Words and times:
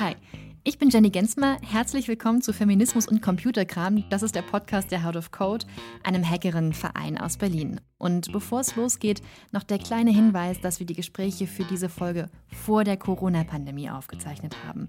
Hi, 0.00 0.16
ich 0.64 0.78
bin 0.78 0.88
Jenny 0.88 1.10
Gensmer. 1.10 1.58
Herzlich 1.60 2.08
willkommen 2.08 2.40
zu 2.40 2.54
Feminismus 2.54 3.06
und 3.06 3.20
Computerkram. 3.20 4.08
Das 4.08 4.22
ist 4.22 4.34
der 4.34 4.40
Podcast 4.40 4.90
der 4.90 5.04
How 5.04 5.14
of 5.14 5.30
Code, 5.30 5.66
einem 6.02 6.26
Hackerinnenverein 6.26 7.18
aus 7.18 7.36
Berlin. 7.36 7.82
Und 7.98 8.32
bevor 8.32 8.60
es 8.60 8.76
losgeht, 8.76 9.20
noch 9.52 9.62
der 9.62 9.76
kleine 9.78 10.10
Hinweis, 10.10 10.58
dass 10.58 10.80
wir 10.80 10.86
die 10.86 10.94
Gespräche 10.94 11.46
für 11.46 11.64
diese 11.64 11.90
Folge 11.90 12.30
vor 12.46 12.82
der 12.82 12.96
Corona-Pandemie 12.96 13.90
aufgezeichnet 13.90 14.56
haben. 14.66 14.86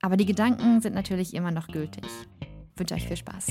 Aber 0.00 0.16
die 0.16 0.26
Gedanken 0.26 0.80
sind 0.80 0.94
natürlich 0.94 1.34
immer 1.34 1.50
noch 1.50 1.66
gültig. 1.66 2.04
Ich 2.40 2.78
wünsche 2.78 2.94
euch 2.94 3.08
viel 3.08 3.16
Spaß. 3.16 3.48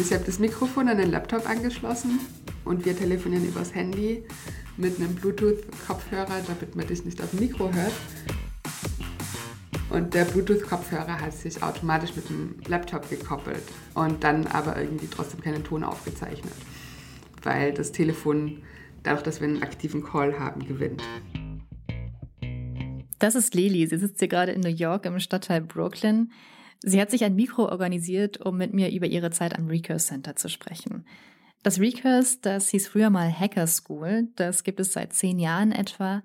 Ich 0.00 0.12
habe 0.12 0.24
das 0.24 0.40
Mikrofon 0.40 0.88
an 0.88 0.98
den 0.98 1.12
Laptop 1.12 1.48
angeschlossen 1.48 2.18
und 2.64 2.84
wir 2.84 2.96
telefonieren 2.96 3.46
übers 3.46 3.74
Handy 3.74 4.24
mit 4.76 4.98
einem 4.98 5.14
Bluetooth-Kopfhörer, 5.14 6.42
damit 6.46 6.76
man 6.76 6.86
dich 6.86 7.04
nicht 7.04 7.20
auf 7.22 7.30
dem 7.30 7.40
Mikro 7.40 7.72
hört. 7.72 7.92
Und 9.90 10.14
der 10.14 10.24
Bluetooth-Kopfhörer 10.24 11.20
hat 11.20 11.32
sich 11.32 11.62
automatisch 11.62 12.14
mit 12.14 12.28
dem 12.28 12.54
Laptop 12.68 13.10
gekoppelt 13.10 13.62
und 13.94 14.22
dann 14.22 14.46
aber 14.46 14.80
irgendwie 14.80 15.08
trotzdem 15.08 15.40
keinen 15.40 15.64
Ton 15.64 15.82
aufgezeichnet, 15.82 16.54
weil 17.42 17.74
das 17.74 17.90
Telefon, 17.90 18.62
dadurch, 19.02 19.24
dass 19.24 19.40
wir 19.40 19.48
einen 19.48 19.62
aktiven 19.62 20.04
Call 20.04 20.38
haben, 20.38 20.64
gewinnt. 20.64 21.02
Das 23.18 23.34
ist 23.34 23.54
Lili. 23.54 23.86
Sie 23.86 23.98
sitzt 23.98 24.20
hier 24.20 24.28
gerade 24.28 24.52
in 24.52 24.60
New 24.60 24.68
York 24.68 25.04
im 25.06 25.18
Stadtteil 25.18 25.60
Brooklyn. 25.60 26.30
Sie 26.82 27.00
hat 27.00 27.10
sich 27.10 27.24
ein 27.24 27.34
Mikro 27.34 27.66
organisiert, 27.68 28.40
um 28.40 28.56
mit 28.56 28.72
mir 28.72 28.90
über 28.90 29.06
ihre 29.06 29.30
Zeit 29.30 29.58
am 29.58 29.66
Recurse 29.66 30.06
Center 30.06 30.36
zu 30.36 30.48
sprechen. 30.48 31.04
Das 31.62 31.78
Recurse, 31.78 32.38
das 32.40 32.70
hieß 32.70 32.88
früher 32.88 33.10
mal 33.10 33.30
Hacker 33.30 33.66
School, 33.66 34.28
das 34.36 34.64
gibt 34.64 34.80
es 34.80 34.92
seit 34.92 35.12
zehn 35.12 35.38
Jahren 35.38 35.72
etwa. 35.72 36.22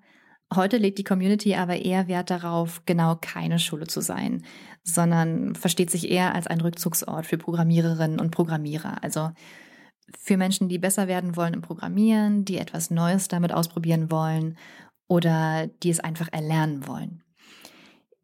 Heute 0.53 0.77
legt 0.77 0.98
die 0.98 1.03
Community 1.03 1.55
aber 1.55 1.83
eher 1.83 2.08
Wert 2.08 2.30
darauf, 2.30 2.83
genau 2.86 3.17
keine 3.19 3.59
Schule 3.59 3.88
zu 3.88 4.00
sein, 4.00 4.45
sondern 4.83 5.55
versteht 5.55 5.89
sich 5.89 6.09
eher 6.09 6.33
als 6.36 6.47
ein 6.47 6.61
Rückzugsort 6.61 7.25
für 7.25 7.38
Programmiererinnen 7.38 8.19
und 8.19 8.31
Programmierer. 8.31 9.03
Also 9.03 9.31
für 10.17 10.38
Menschen, 10.38 10.69
die 10.69 10.77
besser 10.77 11.08
werden 11.08 11.36
wollen 11.36 11.55
im 11.55 11.61
Programmieren, 11.61 12.45
die 12.45 12.58
etwas 12.58 12.89
Neues 12.89 13.27
damit 13.27 13.52
ausprobieren 13.52 14.11
wollen 14.11 14.58
oder 15.08 15.67
die 15.83 15.89
es 15.89 15.99
einfach 15.99 16.30
erlernen 16.31 16.88
wollen. 16.88 17.23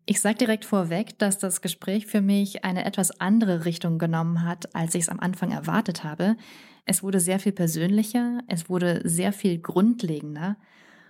Ich 0.05 0.21
sage 0.21 0.37
direkt 0.37 0.65
vorweg, 0.65 1.17
dass 1.19 1.39
das 1.39 1.61
Gespräch 1.61 2.05
für 2.07 2.21
mich 2.21 2.63
eine 2.63 2.85
etwas 2.85 3.19
andere 3.19 3.65
Richtung 3.65 3.97
genommen 3.97 4.45
hat, 4.45 4.73
als 4.75 4.95
ich 4.95 5.03
es 5.03 5.09
am 5.09 5.19
Anfang 5.19 5.51
erwartet 5.51 6.03
habe. 6.03 6.37
Es 6.85 7.03
wurde 7.03 7.19
sehr 7.19 7.39
viel 7.39 7.51
persönlicher, 7.51 8.39
es 8.47 8.69
wurde 8.69 9.01
sehr 9.03 9.33
viel 9.33 9.59
grundlegender. 9.59 10.57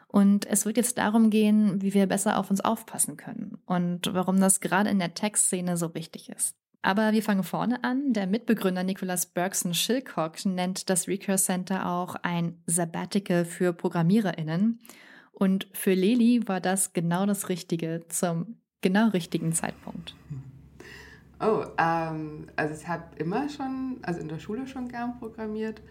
Und 0.07 0.45
es 0.45 0.65
wird 0.65 0.75
jetzt 0.75 0.97
darum 0.97 1.29
gehen, 1.29 1.81
wie 1.81 1.93
wir 1.93 2.05
besser 2.05 2.37
auf 2.37 2.49
uns 2.49 2.59
aufpassen 2.59 3.15
können 3.15 3.57
und 3.65 4.13
warum 4.13 4.41
das 4.41 4.59
gerade 4.59 4.89
in 4.89 4.99
der 4.99 5.13
Tech-Szene 5.13 5.77
so 5.77 5.95
wichtig 5.95 6.27
ist. 6.27 6.57
Aber 6.81 7.13
wir 7.13 7.23
fangen 7.23 7.43
vorne 7.43 7.83
an. 7.83 8.11
Der 8.11 8.27
Mitbegründer 8.27 8.83
Nicholas 8.83 9.25
Bergson 9.25 9.73
Schilcock 9.73 10.45
nennt 10.45 10.89
das 10.89 11.07
Recurse 11.07 11.45
Center 11.45 11.87
auch 11.87 12.15
ein 12.23 12.57
Sabbatical 12.65 13.45
für 13.45 13.71
ProgrammiererInnen. 13.71 14.79
Und 15.31 15.67
für 15.73 15.93
Leli 15.93 16.47
war 16.47 16.59
das 16.59 16.91
genau 16.93 17.25
das 17.25 17.49
Richtige 17.49 18.01
zum 18.09 18.57
genau 18.81 19.09
richtigen 19.09 19.53
Zeitpunkt. 19.53 20.15
Oh, 21.41 21.65
ähm, 21.79 22.47
also 22.55 22.75
ich 22.75 22.87
habe 22.87 23.15
immer 23.15 23.49
schon, 23.49 23.97
also 24.03 24.19
in 24.19 24.27
der 24.27 24.37
Schule 24.37 24.67
schon 24.67 24.89
gern 24.89 25.17
programmiert, 25.17 25.81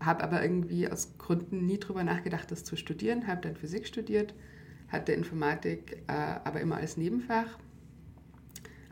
habe 0.00 0.24
aber 0.24 0.42
irgendwie 0.42 0.90
aus 0.90 1.16
Gründen 1.18 1.66
nie 1.66 1.78
drüber 1.78 2.02
nachgedacht, 2.02 2.50
das 2.50 2.64
zu 2.64 2.74
studieren, 2.74 3.28
habe 3.28 3.42
dann 3.42 3.54
Physik 3.54 3.86
studiert, 3.86 4.34
hatte 4.88 5.12
Informatik 5.12 6.02
äh, 6.08 6.12
aber 6.12 6.60
immer 6.60 6.78
als 6.78 6.96
Nebenfach, 6.96 7.58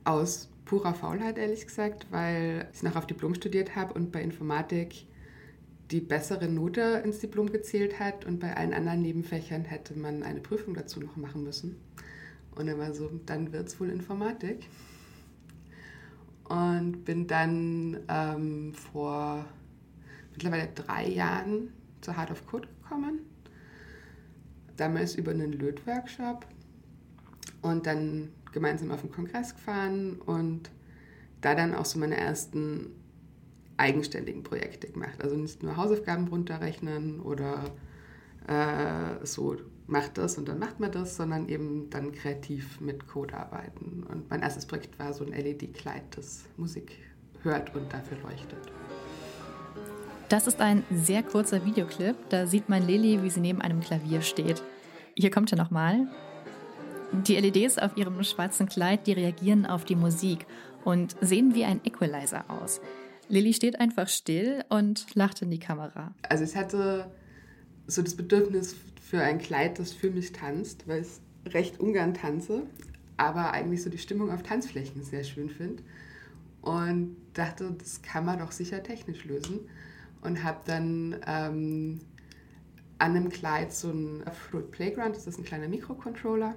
aus 0.04 0.48
purer 0.64 0.94
Faulheit 0.94 1.38
ehrlich 1.38 1.66
gesagt, 1.66 2.06
weil 2.12 2.68
ich 2.72 2.84
noch 2.84 2.94
auf 2.94 3.08
Diplom 3.08 3.34
studiert 3.34 3.74
habe 3.74 3.92
und 3.94 4.12
bei 4.12 4.22
Informatik 4.22 5.06
die 5.90 6.00
bessere 6.00 6.46
Note 6.46 7.02
ins 7.04 7.18
Diplom 7.18 7.50
gezählt 7.50 7.98
hat 7.98 8.24
und 8.26 8.38
bei 8.38 8.56
allen 8.56 8.74
anderen 8.74 9.02
Nebenfächern 9.02 9.64
hätte 9.64 9.98
man 9.98 10.22
eine 10.22 10.38
Prüfung 10.38 10.74
dazu 10.74 11.00
noch 11.00 11.16
machen 11.16 11.42
müssen. 11.42 11.80
Und 12.54 12.68
er 12.68 12.78
war 12.78 12.94
so, 12.94 13.10
dann 13.26 13.52
wird 13.52 13.66
es 13.66 13.80
wohl 13.80 13.90
Informatik 13.90 14.68
und 16.50 17.04
bin 17.04 17.28
dann 17.28 18.00
ähm, 18.08 18.74
vor 18.74 19.44
mittlerweile 20.32 20.68
drei 20.74 21.08
Jahren 21.08 21.72
zur 22.00 22.16
Heart 22.16 22.32
of 22.32 22.46
Code 22.48 22.68
gekommen. 22.82 23.20
Damals 24.76 25.14
über 25.14 25.30
einen 25.30 25.52
Lötworkshop 25.52 26.44
und 27.62 27.86
dann 27.86 28.30
gemeinsam 28.50 28.90
auf 28.90 29.02
den 29.02 29.12
Kongress 29.12 29.54
gefahren 29.54 30.16
und 30.26 30.70
da 31.40 31.54
dann 31.54 31.72
auch 31.72 31.84
so 31.84 32.00
meine 32.00 32.16
ersten 32.16 32.96
eigenständigen 33.76 34.42
Projekte 34.42 34.88
gemacht. 34.88 35.22
Also 35.22 35.36
nicht 35.36 35.62
nur 35.62 35.76
Hausaufgaben 35.76 36.26
runterrechnen 36.26 37.20
oder 37.20 37.62
äh, 38.48 39.24
so 39.24 39.56
macht 39.90 40.18
das 40.18 40.38
und 40.38 40.48
dann 40.48 40.58
macht 40.58 40.80
man 40.80 40.92
das, 40.92 41.16
sondern 41.16 41.48
eben 41.48 41.90
dann 41.90 42.12
kreativ 42.12 42.80
mit 42.80 43.06
Code 43.06 43.34
arbeiten. 43.34 44.04
Und 44.08 44.30
mein 44.30 44.42
erstes 44.42 44.66
Projekt 44.66 44.98
war 44.98 45.12
so 45.12 45.24
ein 45.24 45.32
LED-Kleid, 45.32 46.02
das 46.16 46.44
Musik 46.56 46.92
hört 47.42 47.74
und 47.74 47.92
dafür 47.92 48.18
leuchtet. 48.22 48.58
Das 50.28 50.46
ist 50.46 50.60
ein 50.60 50.84
sehr 50.92 51.22
kurzer 51.22 51.64
Videoclip. 51.64 52.14
Da 52.28 52.46
sieht 52.46 52.68
man 52.68 52.86
Lili, 52.86 53.22
wie 53.22 53.30
sie 53.30 53.40
neben 53.40 53.60
einem 53.60 53.80
Klavier 53.80 54.22
steht. 54.22 54.62
Hier 55.16 55.30
kommt 55.30 55.50
er 55.50 55.58
nochmal. 55.58 56.06
Die 57.12 57.34
LEDs 57.36 57.78
auf 57.78 57.96
ihrem 57.96 58.22
schwarzen 58.22 58.68
Kleid, 58.68 59.08
die 59.08 59.12
reagieren 59.12 59.66
auf 59.66 59.84
die 59.84 59.96
Musik 59.96 60.46
und 60.84 61.16
sehen 61.20 61.54
wie 61.54 61.64
ein 61.64 61.80
Equalizer 61.84 62.44
aus. 62.48 62.80
Lilly 63.28 63.52
steht 63.52 63.80
einfach 63.80 64.08
still 64.08 64.64
und 64.68 65.14
lacht 65.14 65.42
in 65.42 65.50
die 65.50 65.58
Kamera. 65.58 66.12
Also 66.28 66.44
ich 66.44 66.56
hatte 66.56 67.10
so 67.90 68.02
das 68.02 68.14
Bedürfnis 68.14 68.76
für 69.00 69.20
ein 69.20 69.38
Kleid, 69.38 69.78
das 69.78 69.92
für 69.92 70.10
mich 70.10 70.32
tanzt, 70.32 70.86
weil 70.86 71.02
ich 71.02 71.54
recht 71.54 71.80
ungern 71.80 72.14
tanze, 72.14 72.62
aber 73.16 73.52
eigentlich 73.52 73.82
so 73.82 73.90
die 73.90 73.98
Stimmung 73.98 74.30
auf 74.30 74.42
Tanzflächen 74.42 75.02
sehr 75.02 75.24
schön 75.24 75.50
finde. 75.50 75.82
Und 76.62 77.16
dachte, 77.34 77.74
das 77.78 78.02
kann 78.02 78.24
man 78.24 78.38
doch 78.38 78.52
sicher 78.52 78.82
technisch 78.82 79.24
lösen. 79.24 79.60
Und 80.22 80.44
habe 80.44 80.60
dann 80.66 81.16
ähm, 81.26 82.00
an 82.98 83.16
einem 83.16 83.30
Kleid 83.30 83.72
so 83.72 83.90
ein 83.90 84.22
Fruit 84.32 84.70
Playground, 84.70 85.16
das 85.16 85.26
ist 85.26 85.38
ein 85.38 85.44
kleiner 85.44 85.68
Mikrocontroller, 85.68 86.54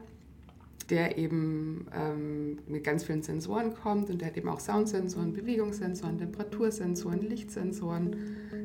der 0.93 1.17
eben 1.17 1.87
ähm, 1.91 2.59
mit 2.67 2.83
ganz 2.83 3.03
vielen 3.03 3.23
Sensoren 3.23 3.73
kommt 3.73 4.11
und 4.11 4.21
der 4.21 4.27
hat 4.27 4.37
eben 4.37 4.47
auch 4.47 4.59
Soundsensoren, 4.59 5.33
Bewegungssensoren, 5.33 6.19
Temperatursensoren, 6.19 7.27
Lichtsensoren, 7.27 8.15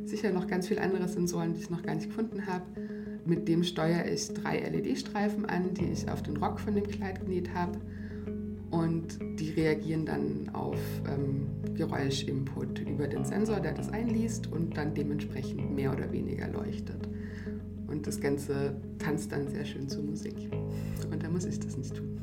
sicher 0.04 0.30
noch 0.30 0.46
ganz 0.46 0.68
viele 0.68 0.82
andere 0.82 1.08
Sensoren, 1.08 1.54
die 1.54 1.60
ich 1.60 1.70
noch 1.70 1.82
gar 1.82 1.94
nicht 1.94 2.08
gefunden 2.08 2.46
habe. 2.46 2.64
Mit 3.24 3.48
dem 3.48 3.64
steuere 3.64 4.06
ich 4.12 4.28
drei 4.34 4.58
LED-Streifen 4.58 5.46
an, 5.46 5.72
die 5.72 5.86
ich 5.86 6.10
auf 6.10 6.22
den 6.22 6.36
Rock 6.36 6.60
von 6.60 6.74
dem 6.74 6.86
Kleid 6.86 7.18
genäht 7.22 7.54
habe 7.54 7.78
und 8.70 9.18
die 9.40 9.48
reagieren 9.52 10.04
dann 10.04 10.50
auf 10.52 10.76
ähm, 11.10 11.46
Geräuschinput 11.76 12.80
über 12.80 13.06
den 13.06 13.24
Sensor, 13.24 13.60
der 13.60 13.72
das 13.72 13.88
einliest 13.88 14.52
und 14.52 14.76
dann 14.76 14.92
dementsprechend 14.92 15.74
mehr 15.74 15.94
oder 15.94 16.12
weniger 16.12 16.46
leuchtet. 16.48 17.08
Und 17.88 18.06
das 18.06 18.20
Ganze 18.20 18.76
tanzt 18.98 19.32
dann 19.32 19.48
sehr 19.48 19.64
schön 19.64 19.88
zur 19.88 20.02
Musik. 20.02 20.34
Und 21.10 21.22
da 21.22 21.28
muss 21.28 21.44
ich 21.46 21.58
das 21.58 21.76
nicht 21.76 21.96
tun. 21.96 22.18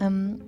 Ähm, 0.00 0.38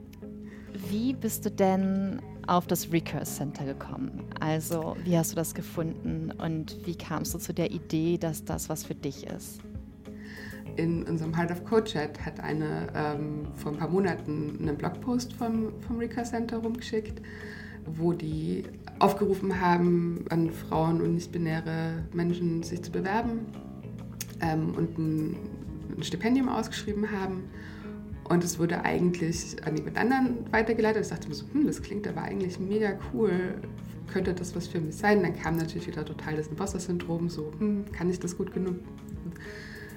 wie 0.91 1.13
bist 1.15 1.45
du 1.45 1.51
denn 1.51 2.21
auf 2.51 2.67
das 2.67 2.93
Recurse 2.93 3.37
Center 3.37 3.65
gekommen? 3.65 4.25
Also, 4.41 4.97
wie 5.05 5.17
hast 5.17 5.31
du 5.31 5.37
das 5.37 5.55
gefunden 5.55 6.33
und 6.33 6.85
wie 6.85 6.97
kamst 6.97 7.33
du 7.33 7.39
zu 7.39 7.55
der 7.55 7.71
Idee, 7.71 8.19
dass 8.19 8.45
das 8.45 8.69
was 8.69 8.83
für 8.83 8.97
dich 8.97 9.25
ist? 9.29 9.61
In 10.77 11.05
unserem 11.05 11.37
Heart 11.37 11.53
of 11.53 11.65
Code 11.65 11.85
Chat 11.85 12.25
hat 12.25 12.41
eine 12.41 12.89
ähm, 12.95 13.47
vor 13.55 13.73
ein 13.73 13.79
paar 13.79 13.89
Monaten 13.89 14.59
einen 14.61 14.77
Blogpost 14.77 15.33
vom, 15.33 15.81
vom 15.81 15.99
Recurse 15.99 16.33
Center 16.33 16.59
rumgeschickt, 16.59 17.23
wo 17.87 18.13
die 18.13 18.65
aufgerufen 18.99 19.61
haben, 19.61 20.25
an 20.31 20.51
Frauen 20.51 21.01
und 21.01 21.15
nicht-binäre 21.15 22.03
Menschen 22.13 22.65
sich 22.65 22.83
zu 22.83 22.91
bewerben 22.91 23.47
ähm, 24.41 24.75
und 24.75 24.99
ein, 24.99 25.37
ein 25.97 26.03
Stipendium 26.03 26.49
ausgeschrieben 26.49 27.13
haben. 27.13 27.45
Und 28.31 28.45
es 28.45 28.61
wurde 28.61 28.85
eigentlich 28.85 29.57
an 29.67 29.77
jemand 29.77 29.99
anderen 29.99 30.53
weitergeleitet. 30.53 31.03
Ich 31.03 31.09
dachte 31.09 31.29
mir 31.29 31.35
so, 31.35 31.47
hm, 31.53 31.67
das 31.67 31.83
klingt 31.83 32.07
aber 32.07 32.23
eigentlich 32.23 32.61
mega 32.61 32.93
cool. 33.13 33.33
könnte 34.07 34.33
das 34.33 34.55
was 34.55 34.69
für 34.69 34.81
mich 34.81 34.95
sein? 34.95 35.23
Dann 35.23 35.37
kam 35.37 35.57
natürlich 35.57 35.89
wieder 35.89 36.05
total 36.05 36.37
das 36.37 36.47
Imposter-Syndrom, 36.47 37.29
so, 37.29 37.53
hm, 37.59 37.87
kann 37.91 38.09
ich 38.09 38.21
das 38.21 38.39
gut 38.39 38.53
genug? 38.55 38.77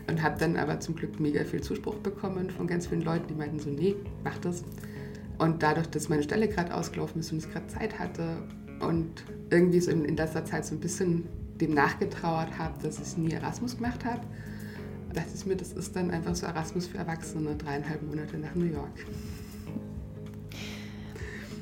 Und 0.08 0.24
habe 0.24 0.40
dann 0.40 0.58
aber 0.58 0.80
zum 0.80 0.96
Glück 0.96 1.20
mega 1.20 1.44
viel 1.44 1.62
Zuspruch 1.62 1.96
bekommen 1.98 2.50
von 2.50 2.66
ganz 2.66 2.88
vielen 2.88 3.04
Leuten, 3.04 3.28
die 3.28 3.36
meinten 3.36 3.60
so, 3.60 3.70
nee, 3.70 3.96
mach 4.24 4.40
das. 4.40 4.64
Und 5.38 5.62
dadurch, 5.62 5.88
dass 5.88 6.10
meine 6.10 6.24
Stelle 6.24 6.48
gerade 6.48 6.74
ausgelaufen 6.74 7.22
ist 7.22 7.32
und 7.32 7.38
ich 7.38 7.52
gerade 7.52 7.68
Zeit 7.68 8.00
hatte 8.00 8.38
und 8.80 9.24
irgendwie 9.52 9.80
so 9.80 9.92
in, 9.92 10.18
letzter 10.18 10.44
Zeit 10.44 10.66
so 10.66 10.74
ein 10.74 10.80
bisschen 10.80 11.26
dem 11.62 11.76
nachgetrauert 11.76 12.58
habe, 12.58 12.82
dass 12.82 13.00
ich 13.00 13.16
nie 13.16 13.32
Erasmus 13.32 13.78
gemacht 13.78 14.04
habe, 14.06 14.22
dachte 15.14 15.32
ich 15.36 15.46
mir, 15.46 15.56
das 15.56 15.74
ist 15.74 15.96
dann 15.96 16.12
einfach 16.12 16.36
so 16.36 16.46
Erasmus 16.46 16.88
für 16.88 16.98
Erwachsene, 16.98 17.56
dreieinhalb 17.56 18.02
Monate 18.04 18.38
nach 18.38 18.54
New 18.56 18.66
York. 18.66 19.06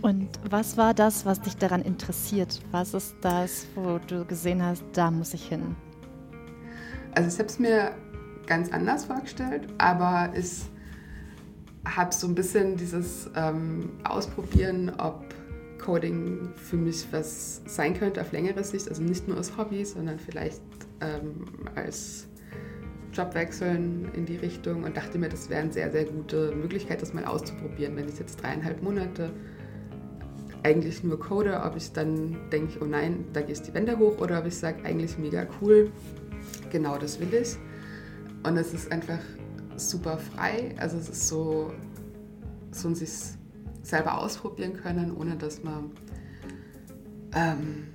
Und 0.02 0.30
was 0.50 0.78
war 0.78 0.94
das, 0.94 1.26
was 1.26 1.42
dich 1.42 1.56
daran 1.58 1.84
interessiert? 1.84 2.60
Was 2.72 2.94
ist 2.94 3.16
das, 3.22 3.68
wo 3.76 4.00
du 4.00 4.26
gesehen 4.26 4.64
hast, 4.64 4.84
da 4.94 5.12
muss 5.12 5.34
ich 5.34 5.48
hin? 5.48 5.76
Also 7.14 7.30
ich 7.30 7.38
habe 7.38 7.50
es 7.50 7.60
mir 7.60 7.92
ganz 8.48 8.72
anders 8.72 9.06
vorgestellt, 9.06 9.68
aber 9.78 10.34
ich 10.36 10.64
habe 11.86 12.14
so 12.14 12.28
ein 12.28 12.36
bisschen 12.36 12.78
dieses 12.78 13.30
ähm, 13.36 13.90
Ausprobieren, 14.04 14.92
ob 14.98 15.24
Coding 15.78 16.50
für 16.56 16.78
mich 16.78 17.06
was 17.12 17.62
sein 17.66 17.94
könnte 17.94 18.22
auf 18.22 18.32
längere 18.32 18.64
Sicht, 18.64 18.88
also 18.88 19.02
nicht 19.02 19.28
nur 19.28 19.38
als 19.38 19.56
Hobby, 19.58 19.84
sondern 19.84 20.20
vielleicht 20.20 20.62
ähm, 21.02 21.46
als 21.76 22.28
Jobwechseln 23.14 24.10
in 24.14 24.26
die 24.26 24.38
Richtung 24.38 24.84
und 24.84 24.96
dachte 24.96 25.18
mir, 25.18 25.30
das 25.30 25.50
wäre 25.50 25.62
eine 25.62 25.72
sehr, 25.72 25.92
sehr 25.92 26.06
gute 26.06 26.54
Möglichkeit, 26.56 27.02
das 27.02 27.14
mal 27.14 27.26
auszuprobieren. 27.26 27.96
Wenn 27.96 28.08
ich 28.08 28.20
jetzt 28.20 28.42
dreieinhalb 28.42 28.82
Monate 28.82 29.32
eigentlich 30.64 31.04
nur 31.04 31.20
code, 31.20 31.62
ob 31.64 31.76
ich 31.76 31.92
dann 31.92 32.38
denke, 32.52 32.80
oh 32.82 32.86
nein, 32.86 33.26
da 33.34 33.42
geht 33.42 33.68
die 33.68 33.74
Wände 33.74 33.98
hoch 33.98 34.20
oder 34.20 34.40
ob 34.40 34.46
ich 34.46 34.56
sage, 34.56 34.84
eigentlich 34.86 35.18
mega 35.18 35.46
cool, 35.62 35.92
genau 36.72 36.98
das 36.98 37.20
will 37.20 37.34
ich. 37.34 37.58
Und 38.44 38.58
es 38.58 38.74
ist 38.74 38.92
einfach 38.92 39.20
super 39.76 40.18
frei, 40.18 40.76
also 40.78 40.98
es 40.98 41.10
ist 41.10 41.28
so, 41.28 41.74
so 42.72 42.88
ein 42.88 42.96
sich 42.96 43.12
selber 43.82 44.20
ausprobieren 44.20 44.74
können, 44.74 45.16
ohne 45.16 45.36
dass 45.36 45.64
man 45.64 45.92
ähm, 47.34 47.88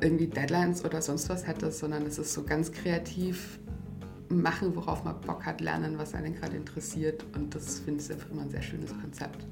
irgendwie 0.00 0.28
Deadlines 0.28 0.84
oder 0.84 1.02
sonst 1.02 1.28
was 1.28 1.46
hätte, 1.46 1.72
sondern 1.72 2.06
es 2.06 2.18
ist 2.18 2.32
so 2.32 2.44
ganz 2.44 2.70
kreativ 2.70 3.58
machen, 4.28 4.74
worauf 4.74 5.04
man 5.04 5.20
Bock 5.20 5.46
hat, 5.46 5.60
lernen, 5.60 5.98
was 5.98 6.14
einen 6.14 6.34
gerade 6.34 6.56
interessiert. 6.56 7.24
Und 7.34 7.54
das 7.54 7.80
finde 7.80 8.02
ich 8.02 8.10
einfach 8.10 8.30
immer 8.30 8.42
ein 8.42 8.50
sehr 8.50 8.62
schönes 8.62 8.90
Konzept. 8.90 9.44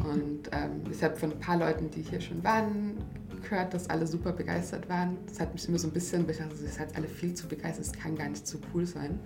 Und 0.00 0.50
ähm, 0.52 0.82
ich 0.90 1.02
habe 1.02 1.16
von 1.16 1.32
ein 1.32 1.40
paar 1.40 1.56
Leuten, 1.56 1.90
die 1.90 2.02
hier 2.02 2.20
schon 2.20 2.42
waren, 2.44 2.94
gehört, 3.42 3.74
dass 3.74 3.88
alle 3.88 4.06
super 4.06 4.32
begeistert 4.32 4.88
waren. 4.88 5.16
Das 5.26 5.40
hat 5.40 5.52
mich 5.52 5.66
immer 5.68 5.78
so 5.78 5.88
ein 5.88 5.92
bisschen, 5.92 6.26
dachte, 6.26 6.42
ihr 6.62 6.68
seid 6.68 6.94
alle 6.96 7.08
viel 7.08 7.34
zu 7.34 7.48
begeistert, 7.48 7.86
es 7.86 7.92
kann 7.92 8.16
gar 8.16 8.28
nicht 8.28 8.46
so 8.46 8.58
cool 8.74 8.86
sein. 8.86 9.18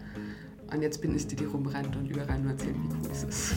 Und 0.73 0.83
jetzt 0.83 1.01
bin 1.01 1.15
ich 1.17 1.27
die, 1.27 1.37
die 1.37 1.45
rumrennt 1.45 1.97
und 1.97 2.09
überall 2.09 2.39
nur 2.39 2.53
erzählt, 2.53 2.77
wie 2.77 2.89
cool 2.89 3.11
es 3.11 3.25
ist. 3.25 3.55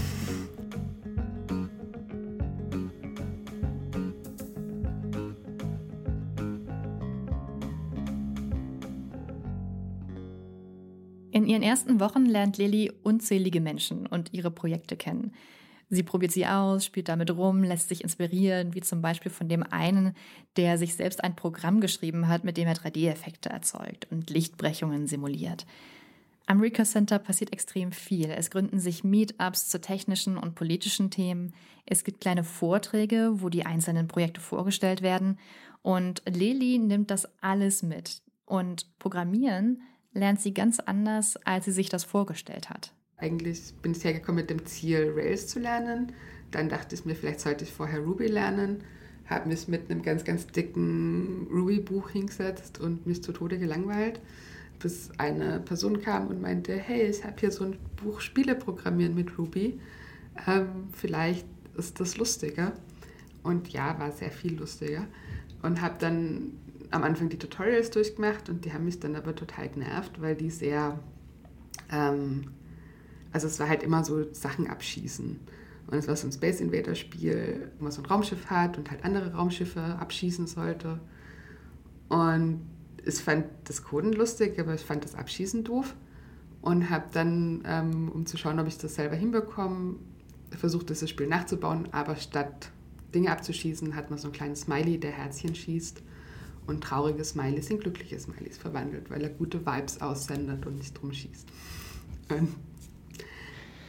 Ersten 11.74 12.00
Wochen 12.00 12.28
lernt 12.28 12.60
Lilly 12.60 12.92
unzählige 13.02 13.60
Menschen 13.60 14.06
und 14.06 14.32
ihre 14.32 14.52
Projekte 14.52 14.96
kennen. 14.96 15.34
Sie 15.90 16.04
probiert 16.04 16.32
sie 16.32 16.46
aus, 16.46 16.86
spielt 16.86 17.10
damit 17.10 17.32
rum, 17.32 17.64
lässt 17.64 17.90
sich 17.90 18.04
inspirieren, 18.04 18.76
wie 18.76 18.82
zum 18.82 19.02
Beispiel 19.02 19.32
von 19.32 19.50
dem 19.50 19.64
einen, 19.64 20.14
der 20.56 20.78
sich 20.78 20.94
selbst 20.94 21.24
ein 21.24 21.36
Programm 21.36 21.82
geschrieben 21.82 22.28
hat, 22.28 22.44
mit 22.44 22.58
dem 22.58 22.68
er 22.68 22.76
3D-Effekte 22.76 23.50
erzeugt 23.50 24.08
und 24.12 24.30
Lichtbrechungen 24.30 25.08
simuliert. 25.08 25.66
Am 26.46 26.62
Recurse 26.62 26.92
Center 26.92 27.18
passiert 27.18 27.52
extrem 27.52 27.92
viel. 27.92 28.30
Es 28.30 28.52
gründen 28.52 28.80
sich 28.80 29.04
Meetups 29.04 29.68
zu 29.70 29.82
technischen 29.82 30.38
und 30.38 30.54
politischen 30.54 31.10
Themen. 31.10 31.56
Es 31.88 32.04
gibt 32.04 32.22
kleine 32.22 32.44
Vorträge, 32.44 33.32
wo 33.38 33.50
die 33.50 33.66
einzelnen 33.66 34.08
Projekte 34.08 34.42
vorgestellt 34.42 35.02
werden. 35.02 35.40
Und 35.82 36.22
Lili 36.28 36.78
nimmt 36.78 37.10
das 37.10 37.28
alles 37.42 37.82
mit. 37.82 38.22
Und 38.46 39.00
Programmieren 39.00 39.82
lernt 40.14 40.42
sie 40.42 40.54
ganz 40.54 40.80
anders, 40.80 41.38
als 41.46 41.66
sie 41.66 41.72
sich 41.72 41.90
das 41.90 42.04
vorgestellt 42.04 42.70
hat. 42.70 42.94
Eigentlich 43.18 43.74
bin 43.82 43.94
ich 43.94 44.04
hergekommen 44.04 44.42
mit 44.42 44.50
dem 44.50 44.66
Ziel, 44.66 45.14
Rails 45.16 45.48
zu 45.48 45.60
lernen. 45.60 46.12
Dann 46.52 46.70
dachte 46.70 46.96
ich 46.96 47.06
mir, 47.06 47.16
vielleicht 47.16 47.40
sollte 47.40 47.64
ich 47.64 47.72
vorher 47.72 48.02
Ruby 48.02 48.28
lernen. 48.28 48.84
Habe 49.26 49.50
mich 49.50 49.68
mit 49.68 49.90
einem 49.90 50.02
ganz, 50.02 50.24
ganz 50.24 50.48
dicken 50.48 51.48
Ruby-Buch 51.52 52.10
hingesetzt 52.10 52.80
und 52.80 53.08
mich 53.08 53.24
zu 53.24 53.32
Tode 53.32 53.58
gelangweilt, 53.58 54.20
bis 54.80 55.12
eine 55.18 55.62
Person 55.62 56.02
kam 56.02 56.28
und 56.28 56.42
meinte, 56.42 56.74
hey, 56.74 57.04
ich 57.04 57.24
habe 57.24 57.36
hier 57.40 57.52
so 57.52 57.64
ein 57.64 57.78
Buch 58.04 58.20
Spiele 58.20 58.56
programmieren 58.56 59.16
mit 59.16 59.38
Ruby. 59.38 59.80
Ähm, 60.46 60.90
vielleicht 60.92 61.48
ist 61.78 62.00
das 62.00 62.18
lustiger. 62.18 62.74
Und 63.44 63.70
ja, 63.70 63.98
war 64.00 64.12
sehr 64.12 64.32
viel 64.32 64.58
lustiger. 64.58 65.08
Und 65.62 65.82
habe 65.82 65.96
dann 66.00 66.52
am 66.94 67.04
Anfang 67.04 67.30
die 67.30 67.38
Tutorials 67.38 67.90
durchgemacht 67.90 68.50
und 68.50 68.66
die 68.66 68.74
haben 68.74 68.86
mich 68.86 69.00
dann 69.00 69.16
aber 69.16 69.36
total 69.36 69.70
genervt, 69.70 70.22
weil 70.22 70.36
die 70.36 70.50
sehr 70.50 71.00
ähm, 71.92 72.52
also 73.34 73.48
es 73.48 73.60
war 73.60 73.68
halt 73.68 73.84
immer 73.84 74.06
so 74.06 74.32
Sachen 74.32 74.68
abschießen. 74.68 75.40
Und 75.88 75.98
es 75.98 76.08
war 76.08 76.16
so 76.16 76.28
ein 76.28 76.32
Space 76.32 76.62
Invader 76.62 76.96
Spiel, 76.96 77.72
wo 77.78 77.84
man 77.84 77.92
so 77.92 78.02
ein 78.02 78.06
Raumschiff 78.06 78.50
hat 78.50 78.78
und 78.78 78.90
halt 78.90 79.04
andere 79.04 79.34
Raumschiffe 79.34 79.82
abschießen 79.82 80.48
sollte. 80.48 81.00
Und 82.08 82.62
ich 83.04 83.16
fand 83.16 83.46
das 83.66 83.84
Coden 83.84 84.14
lustig, 84.14 84.60
aber 84.60 84.76
ich 84.76 84.82
fand 84.82 85.04
das 85.04 85.16
Abschießen 85.16 85.64
doof. 85.64 85.96
Und 86.62 86.90
habe 86.90 87.06
dann, 87.12 87.64
ähm, 87.66 88.10
um 88.10 88.26
zu 88.26 88.38
schauen, 88.38 88.58
ob 88.60 88.68
ich 88.68 88.78
das 88.78 88.96
selber 88.96 89.16
hinbekomme, 89.16 89.96
versucht, 90.52 90.90
dieses 90.90 91.10
Spiel 91.10 91.28
nachzubauen. 91.28 91.90
Aber 91.92 92.16
statt 92.16 92.72
Dinge 93.14 93.32
abzuschießen, 93.32 93.96
hat 93.96 94.10
man 94.10 94.18
so 94.18 94.30
ein 94.30 94.32
kleines 94.32 94.62
Smiley, 94.62 94.98
der 95.00 95.12
Herzchen 95.12 95.56
schießt. 95.56 96.02
Und 96.66 96.82
traurige 96.82 97.24
Smileys 97.24 97.70
in 97.70 97.80
glückliche 97.80 98.20
Smileys 98.20 98.58
verwandelt, 98.58 99.10
weil 99.10 99.22
er 99.22 99.30
gute 99.30 99.66
Vibes 99.66 100.02
aussendet 100.02 100.66
und 100.66 100.78
nicht 100.78 100.94
drum 100.94 101.12
schießt. 101.12 101.48
Und 102.30 102.56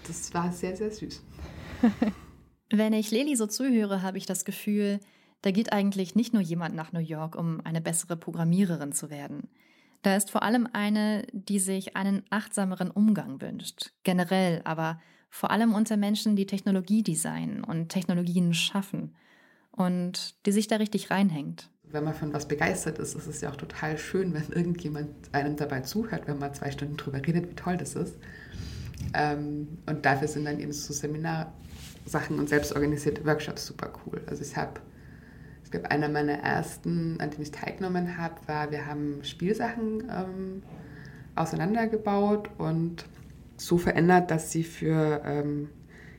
das 0.06 0.34
war 0.34 0.52
sehr, 0.52 0.76
sehr 0.76 0.90
süß. 0.90 1.22
Wenn 2.70 2.92
ich 2.92 3.10
Leli 3.10 3.36
so 3.36 3.46
zuhöre, 3.46 4.02
habe 4.02 4.18
ich 4.18 4.26
das 4.26 4.44
Gefühl, 4.44 5.00
da 5.42 5.50
geht 5.50 5.72
eigentlich 5.72 6.14
nicht 6.14 6.32
nur 6.32 6.42
jemand 6.42 6.74
nach 6.74 6.92
New 6.92 7.00
York, 7.00 7.36
um 7.36 7.60
eine 7.64 7.80
bessere 7.80 8.16
Programmiererin 8.16 8.92
zu 8.92 9.10
werden. 9.10 9.48
Da 10.02 10.16
ist 10.16 10.30
vor 10.30 10.42
allem 10.42 10.68
eine, 10.72 11.26
die 11.32 11.58
sich 11.58 11.96
einen 11.96 12.24
achtsameren 12.30 12.90
Umgang 12.90 13.40
wünscht, 13.40 13.92
generell, 14.02 14.60
aber 14.64 15.00
vor 15.30 15.50
allem 15.50 15.74
unter 15.74 15.96
Menschen, 15.96 16.36
die 16.36 16.46
Technologie 16.46 17.02
designen 17.02 17.64
und 17.64 17.88
Technologien 17.88 18.54
schaffen 18.54 19.14
und 19.70 20.34
die 20.46 20.52
sich 20.52 20.68
da 20.68 20.76
richtig 20.76 21.10
reinhängt. 21.10 21.70
Wenn 21.90 22.04
man 22.04 22.14
von 22.14 22.32
was 22.32 22.48
begeistert 22.48 22.98
ist, 22.98 23.14
ist 23.14 23.26
es 23.26 23.40
ja 23.40 23.50
auch 23.50 23.56
total 23.56 23.98
schön, 23.98 24.34
wenn 24.34 24.48
irgendjemand 24.50 25.08
einem 25.32 25.56
dabei 25.56 25.80
zuhört, 25.80 26.26
wenn 26.26 26.38
man 26.38 26.52
zwei 26.54 26.70
Stunden 26.70 26.96
drüber 26.96 27.18
redet, 27.18 27.48
wie 27.50 27.54
toll 27.54 27.76
das 27.76 27.94
ist. 27.94 28.16
Ähm, 29.12 29.78
und 29.86 30.04
dafür 30.04 30.28
sind 30.28 30.44
dann 30.44 30.58
eben 30.58 30.72
so 30.72 30.92
Seminarsachen 30.92 32.38
und 32.38 32.48
selbstorganisierte 32.48 33.24
Workshops 33.24 33.66
super 33.66 33.92
cool. 34.06 34.20
Also 34.26 34.42
ich 34.42 34.56
habe, 34.56 34.80
ich 35.62 35.70
glaube, 35.70 35.90
einer 35.90 36.08
meiner 36.08 36.38
ersten, 36.38 37.20
an 37.20 37.30
dem 37.30 37.42
ich 37.42 37.52
teilgenommen 37.52 38.16
habe, 38.18 38.34
war, 38.46 38.70
wir 38.70 38.86
haben 38.86 39.20
Spielsachen 39.22 40.00
ähm, 40.10 40.62
auseinandergebaut 41.36 42.50
und 42.58 43.04
so 43.56 43.78
verändert, 43.78 44.30
dass 44.30 44.50
sie 44.50 44.64
für 44.64 45.22
ähm, 45.24 45.68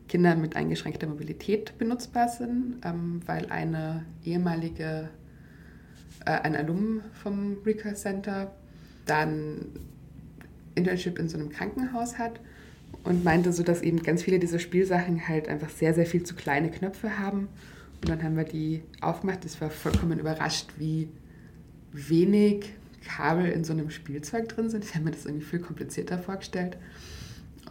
Kinder 0.07 0.35
mit 0.35 0.55
eingeschränkter 0.55 1.07
Mobilität 1.07 1.77
benutzbar 1.77 2.29
sind, 2.29 2.77
ähm, 2.83 3.21
weil 3.25 3.47
eine 3.49 4.05
ehemalige, 4.23 5.09
äh, 6.25 6.31
ein 6.31 6.55
Alum 6.55 7.01
vom 7.13 7.57
Recurse 7.65 8.01
Center 8.01 8.51
dann 9.05 9.67
Internship 10.75 11.19
in 11.19 11.29
so 11.29 11.37
einem 11.37 11.49
Krankenhaus 11.49 12.17
hat 12.17 12.39
und 13.03 13.23
meinte 13.23 13.53
so, 13.53 13.63
dass 13.63 13.81
eben 13.81 14.03
ganz 14.03 14.23
viele 14.23 14.39
dieser 14.39 14.59
Spielsachen 14.59 15.27
halt 15.27 15.47
einfach 15.47 15.69
sehr, 15.69 15.93
sehr 15.93 16.05
viel 16.05 16.23
zu 16.23 16.35
kleine 16.35 16.69
Knöpfe 16.69 17.19
haben. 17.19 17.47
Und 18.01 18.09
dann 18.09 18.23
haben 18.23 18.35
wir 18.35 18.43
die 18.43 18.81
aufgemacht. 19.01 19.45
Ich 19.45 19.59
war 19.61 19.69
vollkommen 19.69 20.19
überrascht, 20.19 20.69
wie 20.77 21.09
wenig 21.93 22.73
Kabel 23.05 23.45
in 23.45 23.63
so 23.63 23.73
einem 23.73 23.89
Spielzeug 23.89 24.49
drin 24.49 24.69
sind. 24.69 24.83
Ich 24.83 24.95
habe 24.95 25.05
mir 25.05 25.11
das 25.11 25.25
irgendwie 25.25 25.45
viel 25.45 25.59
komplizierter 25.59 26.19
vorgestellt. 26.19 26.77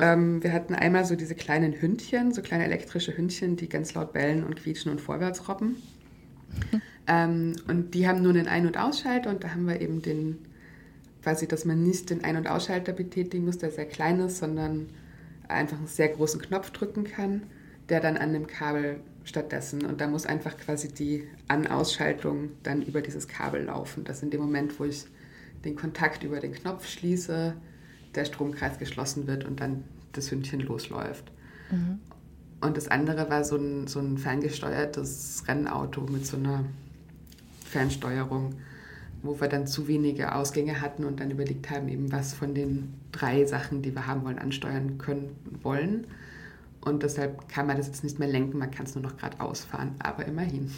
Ähm, 0.00 0.42
wir 0.42 0.52
hatten 0.52 0.74
einmal 0.74 1.04
so 1.04 1.14
diese 1.14 1.34
kleinen 1.34 1.72
Hündchen, 1.80 2.32
so 2.32 2.42
kleine 2.42 2.64
elektrische 2.64 3.16
Hündchen, 3.16 3.56
die 3.56 3.68
ganz 3.68 3.94
laut 3.94 4.12
bellen 4.12 4.44
und 4.44 4.56
quietschen 4.56 4.90
und 4.90 5.00
vorwärts 5.00 5.48
robben. 5.48 5.76
Ähm, 7.06 7.56
und 7.68 7.94
die 7.94 8.08
haben 8.08 8.22
nur 8.22 8.32
einen 8.32 8.48
Ein- 8.48 8.66
und 8.66 8.78
Ausschalter 8.78 9.28
und 9.30 9.44
da 9.44 9.50
haben 9.50 9.66
wir 9.66 9.80
eben 9.80 10.00
den, 10.00 10.38
quasi, 11.22 11.46
dass 11.46 11.64
man 11.66 11.82
nicht 11.82 12.08
den 12.08 12.24
Ein- 12.24 12.36
und 12.36 12.48
Ausschalter 12.48 12.92
betätigen 12.92 13.44
muss, 13.44 13.58
der 13.58 13.70
sehr 13.70 13.84
klein 13.86 14.20
ist, 14.20 14.38
sondern 14.38 14.86
einfach 15.48 15.76
einen 15.76 15.86
sehr 15.86 16.08
großen 16.08 16.40
Knopf 16.40 16.70
drücken 16.70 17.04
kann. 17.04 17.42
der 17.90 18.00
dann 18.00 18.16
an 18.16 18.32
dem 18.32 18.46
Kabel 18.46 19.00
stattdessen. 19.24 19.84
Und 19.84 20.00
da 20.00 20.08
muss 20.08 20.24
einfach 20.24 20.56
quasi 20.56 20.88
die 20.88 21.24
An-Ausschaltung 21.48 22.52
dann 22.62 22.80
über 22.80 23.02
dieses 23.02 23.28
Kabel 23.28 23.64
laufen. 23.64 24.04
Dass 24.04 24.22
in 24.22 24.30
dem 24.30 24.40
Moment, 24.40 24.80
wo 24.80 24.84
ich 24.84 25.04
den 25.64 25.76
Kontakt 25.76 26.24
über 26.24 26.40
den 26.40 26.52
Knopf 26.52 26.88
schließe, 26.88 27.54
der 28.14 28.24
Stromkreis 28.24 28.78
geschlossen 28.78 29.26
wird 29.26 29.44
und 29.44 29.60
dann 29.60 29.84
das 30.12 30.30
Hündchen 30.30 30.60
losläuft. 30.60 31.30
Mhm. 31.70 31.98
Und 32.64 32.78
das 32.78 32.88
andere 32.88 33.28
war 33.28 33.44
so 33.44 33.56
ein, 33.56 33.86
so 33.86 34.00
ein 34.00 34.16
ferngesteuertes 34.16 35.44
Rennauto 35.46 36.00
mit 36.00 36.26
so 36.26 36.38
einer 36.38 36.64
Fernsteuerung, 37.66 38.54
wo 39.22 39.38
wir 39.38 39.48
dann 39.48 39.66
zu 39.66 39.86
wenige 39.86 40.34
Ausgänge 40.34 40.80
hatten 40.80 41.04
und 41.04 41.20
dann 41.20 41.30
überlegt 41.30 41.68
haben, 41.68 41.88
eben 41.88 42.10
was 42.10 42.32
von 42.32 42.54
den 42.54 42.94
drei 43.12 43.44
Sachen, 43.44 43.82
die 43.82 43.94
wir 43.94 44.06
haben 44.06 44.24
wollen, 44.24 44.38
ansteuern 44.38 44.96
können 44.96 45.36
wollen. 45.62 46.06
Und 46.80 47.02
deshalb 47.02 47.48
kann 47.48 47.66
man 47.66 47.76
das 47.76 47.86
jetzt 47.86 48.02
nicht 48.02 48.18
mehr 48.18 48.28
lenken, 48.28 48.58
man 48.58 48.70
kann 48.70 48.86
es 48.86 48.94
nur 48.94 49.04
noch 49.04 49.16
geradeaus 49.18 49.64
fahren. 49.64 49.94
Aber 49.98 50.24
immerhin 50.24 50.70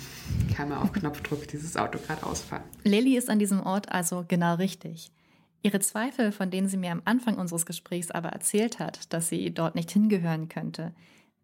kann 0.57 0.69
man 0.69 0.78
auf 0.78 0.93
Knopfdruck 0.93 1.47
dieses 1.47 1.76
Auto 1.76 1.99
geradeaus 1.99 2.40
fahren. 2.40 2.64
Lilly 2.83 3.16
ist 3.16 3.31
an 3.31 3.38
diesem 3.38 3.61
Ort 3.61 3.93
also 3.93 4.25
genau 4.26 4.57
richtig. 4.57 5.12
Ihre 5.62 5.78
Zweifel, 5.78 6.33
von 6.33 6.50
denen 6.50 6.69
sie 6.69 6.76
mir 6.78 6.90
am 6.90 7.02
Anfang 7.05 7.37
unseres 7.37 7.64
Gesprächs 7.64 8.11
aber 8.11 8.31
erzählt 8.31 8.81
hat, 8.81 9.12
dass 9.12 9.28
sie 9.28 9.55
dort 9.55 9.76
nicht 9.76 9.90
hingehören 9.93 10.49
könnte, 10.49 10.93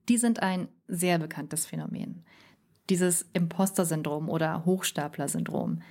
die 0.09 0.19
sind 0.19 0.43
ein 0.43 0.69
sehr 0.89 1.19
bekanntes 1.19 1.67
Phänomen. 1.67 2.25
Dieses 2.91 3.23
Imposter-Syndrom 3.33 4.29
oder 4.29 4.65
Hochstapler-Syndrom. 4.65 5.83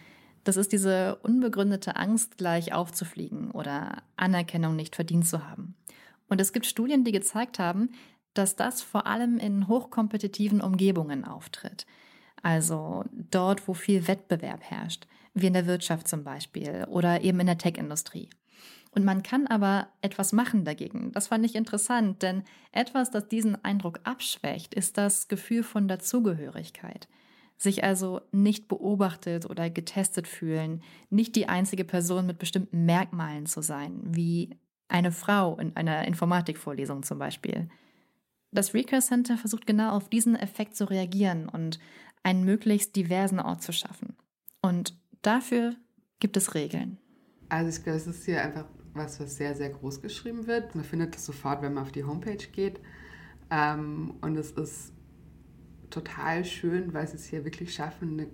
Das 0.44 0.58
ist 0.58 0.72
diese 0.72 1.18
unbegründete 1.18 1.96
Angst, 1.96 2.38
gleich 2.38 2.74
aufzufliegen 2.74 3.52
oder 3.52 4.04
Anerkennung 4.16 4.76
nicht 4.76 4.96
verdient 4.96 5.28
zu 5.28 5.48
haben. 5.48 5.76
Und 6.28 6.42
es 6.42 6.54
gibt 6.54 6.66
Studien, 6.66 7.04
die 7.04 7.12
gezeigt 7.12 7.60
haben, 7.60 7.90
dass 8.34 8.56
das 8.56 8.82
vor 8.82 9.08
allem 9.08 9.38
in 9.38 9.68
hochkompetitiven 9.68 10.62
Umgebungen 10.62 11.26
auftritt. 11.26 11.86
Also 12.42 13.04
dort, 13.12 13.68
wo 13.68 13.74
viel 13.74 14.08
Wettbewerb 14.08 14.62
herrscht, 14.62 15.08
wie 15.34 15.48
in 15.48 15.54
der 15.54 15.68
Wirtschaft 15.68 16.08
zum 16.08 16.24
Beispiel 16.24 16.86
oder 16.90 17.22
eben 17.22 17.40
in 17.40 17.48
der 17.48 17.58
Tech-Industrie. 17.58 18.30
Und 18.94 19.06
man 19.06 19.24
kann 19.24 19.48
aber 19.48 19.88
etwas 20.02 20.34
machen 20.34 20.66
dagegen. 20.66 21.12
Das 21.14 21.28
fand 21.28 21.46
ich 21.46 21.56
interessant, 21.56 22.22
denn 22.22 22.44
etwas, 22.72 23.10
das 23.10 23.28
diesen 23.28 23.64
Eindruck 23.64 24.02
abschwächt, 24.04 24.74
ist 24.74 24.98
das 24.98 25.30
Gefühl 25.30 25.64
von 25.64 25.88
Dazugehörigkeit. 25.88 27.08
Sich 27.58 27.84
also 27.84 28.22
nicht 28.32 28.68
beobachtet 28.68 29.50
oder 29.50 29.70
getestet 29.70 30.28
fühlen, 30.28 30.82
nicht 31.10 31.36
die 31.36 31.48
einzige 31.48 31.86
Person 31.86 32.26
mit 32.26 32.38
bestimmten 32.38 32.86
Merkmalen 32.86 33.46
zu 33.46 33.62
sein, 33.62 34.02
wie 34.04 34.58
eine 34.90 35.14
Frau 35.14 35.58
in 35.58 35.76
einer 35.78 36.06
Informatikvorlesung 36.06 37.04
zum 37.04 37.18
Beispiel. 37.18 37.70
Das 38.52 38.74
Recurse 38.74 39.08
Center 39.08 39.38
versucht 39.38 39.66
genau 39.66 39.92
auf 39.92 40.10
diesen 40.10 40.36
Effekt 40.36 40.76
zu 40.76 40.84
reagieren 40.90 41.48
und 41.48 41.80
einen 42.24 42.44
möglichst 42.44 42.96
diversen 42.98 43.40
Ort 43.40 43.64
zu 43.64 43.72
schaffen. 43.72 44.18
Und 44.62 45.00
dafür 45.22 45.76
gibt 46.20 46.36
es 46.36 46.54
Regeln. 46.56 46.98
Also 47.48 47.70
ich 47.70 47.84
glaube, 47.84 47.98
es 47.98 48.08
ist 48.08 48.26
hier 48.26 48.42
einfach 48.42 48.66
was, 48.94 49.20
was 49.20 49.38
sehr, 49.38 49.56
sehr 49.56 49.70
groß 49.70 50.02
geschrieben 50.02 50.48
wird. 50.48 50.76
Man 50.76 50.84
findet 50.84 51.16
es 51.16 51.26
sofort, 51.26 51.62
wenn 51.62 51.74
man 51.74 51.84
auf 51.84 51.92
die 51.92 52.04
Homepage 52.04 52.48
geht. 52.52 52.80
Ähm, 53.50 54.16
und 54.22 54.38
es 54.38 54.52
ist 54.52 54.94
total 55.90 56.46
schön, 56.46 56.94
weil 56.94 57.08
sie 57.08 57.16
es 57.16 57.26
hier 57.26 57.46
wirklich 57.46 57.74
schaffen, 57.74 58.14
eine 58.14 58.28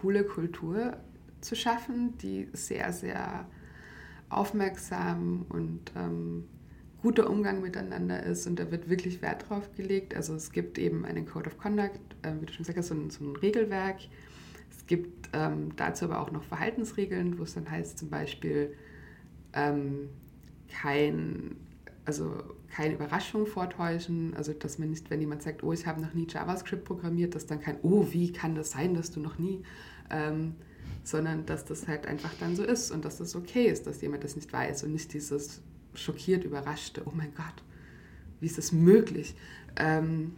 coole 0.00 0.24
Kultur 0.24 0.96
zu 1.40 1.54
schaffen, 1.54 2.18
die 2.18 2.48
sehr, 2.52 2.92
sehr 2.92 3.46
aufmerksam 4.28 5.46
und 5.48 5.92
ähm, 5.94 6.44
guter 7.00 7.30
Umgang 7.30 7.60
miteinander 7.60 8.22
ist. 8.24 8.46
Und 8.46 8.58
da 8.58 8.70
wird 8.70 8.88
wirklich 8.90 9.22
Wert 9.22 9.48
drauf 9.48 9.70
gelegt. 9.76 10.14
Also 10.16 10.34
es 10.34 10.50
gibt 10.50 10.78
eben 10.78 11.04
einen 11.04 11.26
Code 11.26 11.48
of 11.48 11.58
Conduct, 11.58 12.00
äh, 12.22 12.32
wie 12.40 12.46
du 12.46 12.52
schon 12.52 12.64
gesagt 12.64 12.78
hast, 12.78 12.88
so 12.88 12.94
ein, 12.94 13.10
so 13.10 13.24
ein 13.24 13.36
Regelwerk. 13.36 13.98
Es 14.70 14.86
gibt 14.86 15.28
ähm, 15.32 15.74
dazu 15.76 16.06
aber 16.06 16.20
auch 16.20 16.32
noch 16.32 16.42
Verhaltensregeln, 16.42 17.38
wo 17.38 17.44
es 17.44 17.54
dann 17.54 17.70
heißt 17.70 17.98
zum 17.98 18.10
Beispiel, 18.10 18.74
ähm, 19.56 20.10
kein, 20.68 21.56
also 22.04 22.32
keine 22.68 22.94
Überraschung 22.94 23.46
vortäuschen, 23.46 24.34
also 24.36 24.52
dass 24.52 24.78
man 24.78 24.90
nicht, 24.90 25.10
wenn 25.10 25.20
jemand 25.20 25.42
sagt, 25.42 25.62
oh, 25.64 25.72
ich 25.72 25.86
habe 25.86 26.00
noch 26.00 26.14
nie 26.14 26.26
JavaScript 26.28 26.84
programmiert, 26.84 27.34
dass 27.34 27.46
dann 27.46 27.60
kein, 27.60 27.78
oh, 27.82 28.06
wie 28.10 28.32
kann 28.32 28.54
das 28.54 28.70
sein, 28.70 28.94
dass 28.94 29.10
du 29.10 29.20
noch 29.20 29.38
nie, 29.38 29.62
ähm, 30.10 30.54
sondern 31.02 31.46
dass 31.46 31.64
das 31.64 31.88
halt 31.88 32.06
einfach 32.06 32.32
dann 32.38 32.54
so 32.54 32.62
ist 32.62 32.90
und 32.90 33.04
dass 33.04 33.16
das 33.18 33.34
okay 33.34 33.66
ist, 33.66 33.86
dass 33.86 34.02
jemand 34.02 34.22
das 34.24 34.36
nicht 34.36 34.52
weiß 34.52 34.84
und 34.84 34.92
nicht 34.92 35.12
dieses 35.14 35.62
schockiert, 35.94 36.44
überraschte, 36.44 37.02
oh 37.06 37.12
mein 37.14 37.32
Gott, 37.34 37.64
wie 38.40 38.46
ist 38.46 38.58
das 38.58 38.72
möglich? 38.72 39.34
Ähm, 39.76 40.34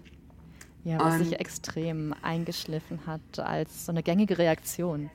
ja, 0.85 1.01
was 1.01 1.19
sich 1.19 1.39
extrem 1.41 2.15
eingeschliffen 2.23 3.01
hat 3.07 3.41
als 3.41 3.87
so 3.87 3.93
eine 3.93 4.03
gängige 4.03 4.39
Reaktion. 4.39 5.11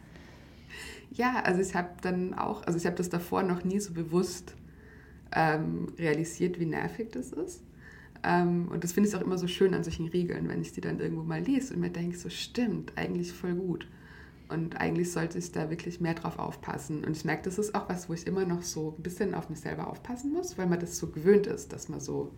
Ja, 1.13 1.41
also 1.43 1.62
ich 1.62 1.75
habe 1.75 1.89
dann 2.01 2.34
auch, 2.34 2.63
also 2.63 2.77
ich 2.77 2.86
habe 2.86 2.96
das 2.96 3.10
davor 3.10 3.43
noch 3.43 3.63
nie 3.63 3.79
so 3.79 3.93
bewusst 3.93 4.55
ähm, 5.32 5.88
realisiert, 5.98 6.60
wie 6.60 6.65
nervig 6.65 7.12
das 7.12 7.32
ist. 7.32 7.62
Ähm, 8.24 8.67
und 8.70 8.84
das 8.84 8.93
finde 8.93 9.10
ich 9.10 9.15
auch 9.15 9.22
immer 9.22 9.38
so 9.38 9.48
schön 9.48 9.75
an 9.75 9.84
solchen 9.84 10.08
Regeln, 10.08 10.50
wenn 10.50 10.62
ich 10.62 10.72
die 10.72 10.82
dann 10.82 11.00
irgendwo 11.00 11.24
mal 11.24 11.41
lese 11.41 11.75
und 11.75 11.82
mir 11.82 11.91
denke, 11.91 12.17
so 12.17 12.29
stimmt, 12.29 12.93
eigentlich 12.98 13.32
voll 13.32 13.53
gut. 13.53 13.88
Und 14.50 14.79
eigentlich 14.82 15.12
sollte 15.12 15.38
ich 15.38 15.51
da 15.51 15.70
wirklich 15.70 16.01
mehr 16.01 16.15
drauf 16.15 16.39
aufpassen. 16.39 17.03
Und 17.03 17.15
ich 17.15 17.25
merke, 17.25 17.43
das 17.43 17.60
ist 17.60 17.75
auch 17.75 17.89
was, 17.89 18.10
wo 18.10 18.13
ich 18.13 18.25
immer 18.25 18.46
noch 18.46 18.63
so 18.63 18.96
ein 18.98 19.03
bisschen 19.03 19.36
auf 19.36 19.50
mich 19.50 19.60
selber 19.60 19.88
aufpassen 19.88 20.32
muss, 20.32 20.58
weil 20.58 20.67
man 20.67 20.79
das 20.79 20.98
so 20.98 21.08
gewöhnt 21.08 21.48
ist, 21.48 21.74
dass 21.74 21.89
man 21.89 22.00
so 22.00 22.32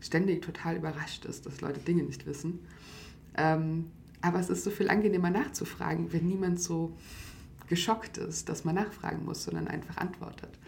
ständig 0.00 0.42
total 0.42 0.76
überrascht 0.76 1.26
ist, 1.26 1.44
dass 1.44 1.60
Leute 1.60 1.80
Dinge 1.80 2.02
nicht 2.02 2.26
wissen. 2.26 2.60
Ähm, 3.36 3.90
aber 4.22 4.38
es 4.38 4.48
ist 4.48 4.64
so 4.64 4.70
viel 4.70 4.88
angenehmer 4.88 5.30
nachzufragen, 5.30 6.12
wenn 6.12 6.26
niemand 6.26 6.60
so 6.60 6.92
geschockt 7.70 8.18
ist, 8.18 8.50
dass 8.50 8.64
man 8.64 8.74
nachfragen 8.74 9.24
muss, 9.24 9.44
sondern 9.44 9.68
einfach 9.68 9.96
antwortet. 9.96 10.58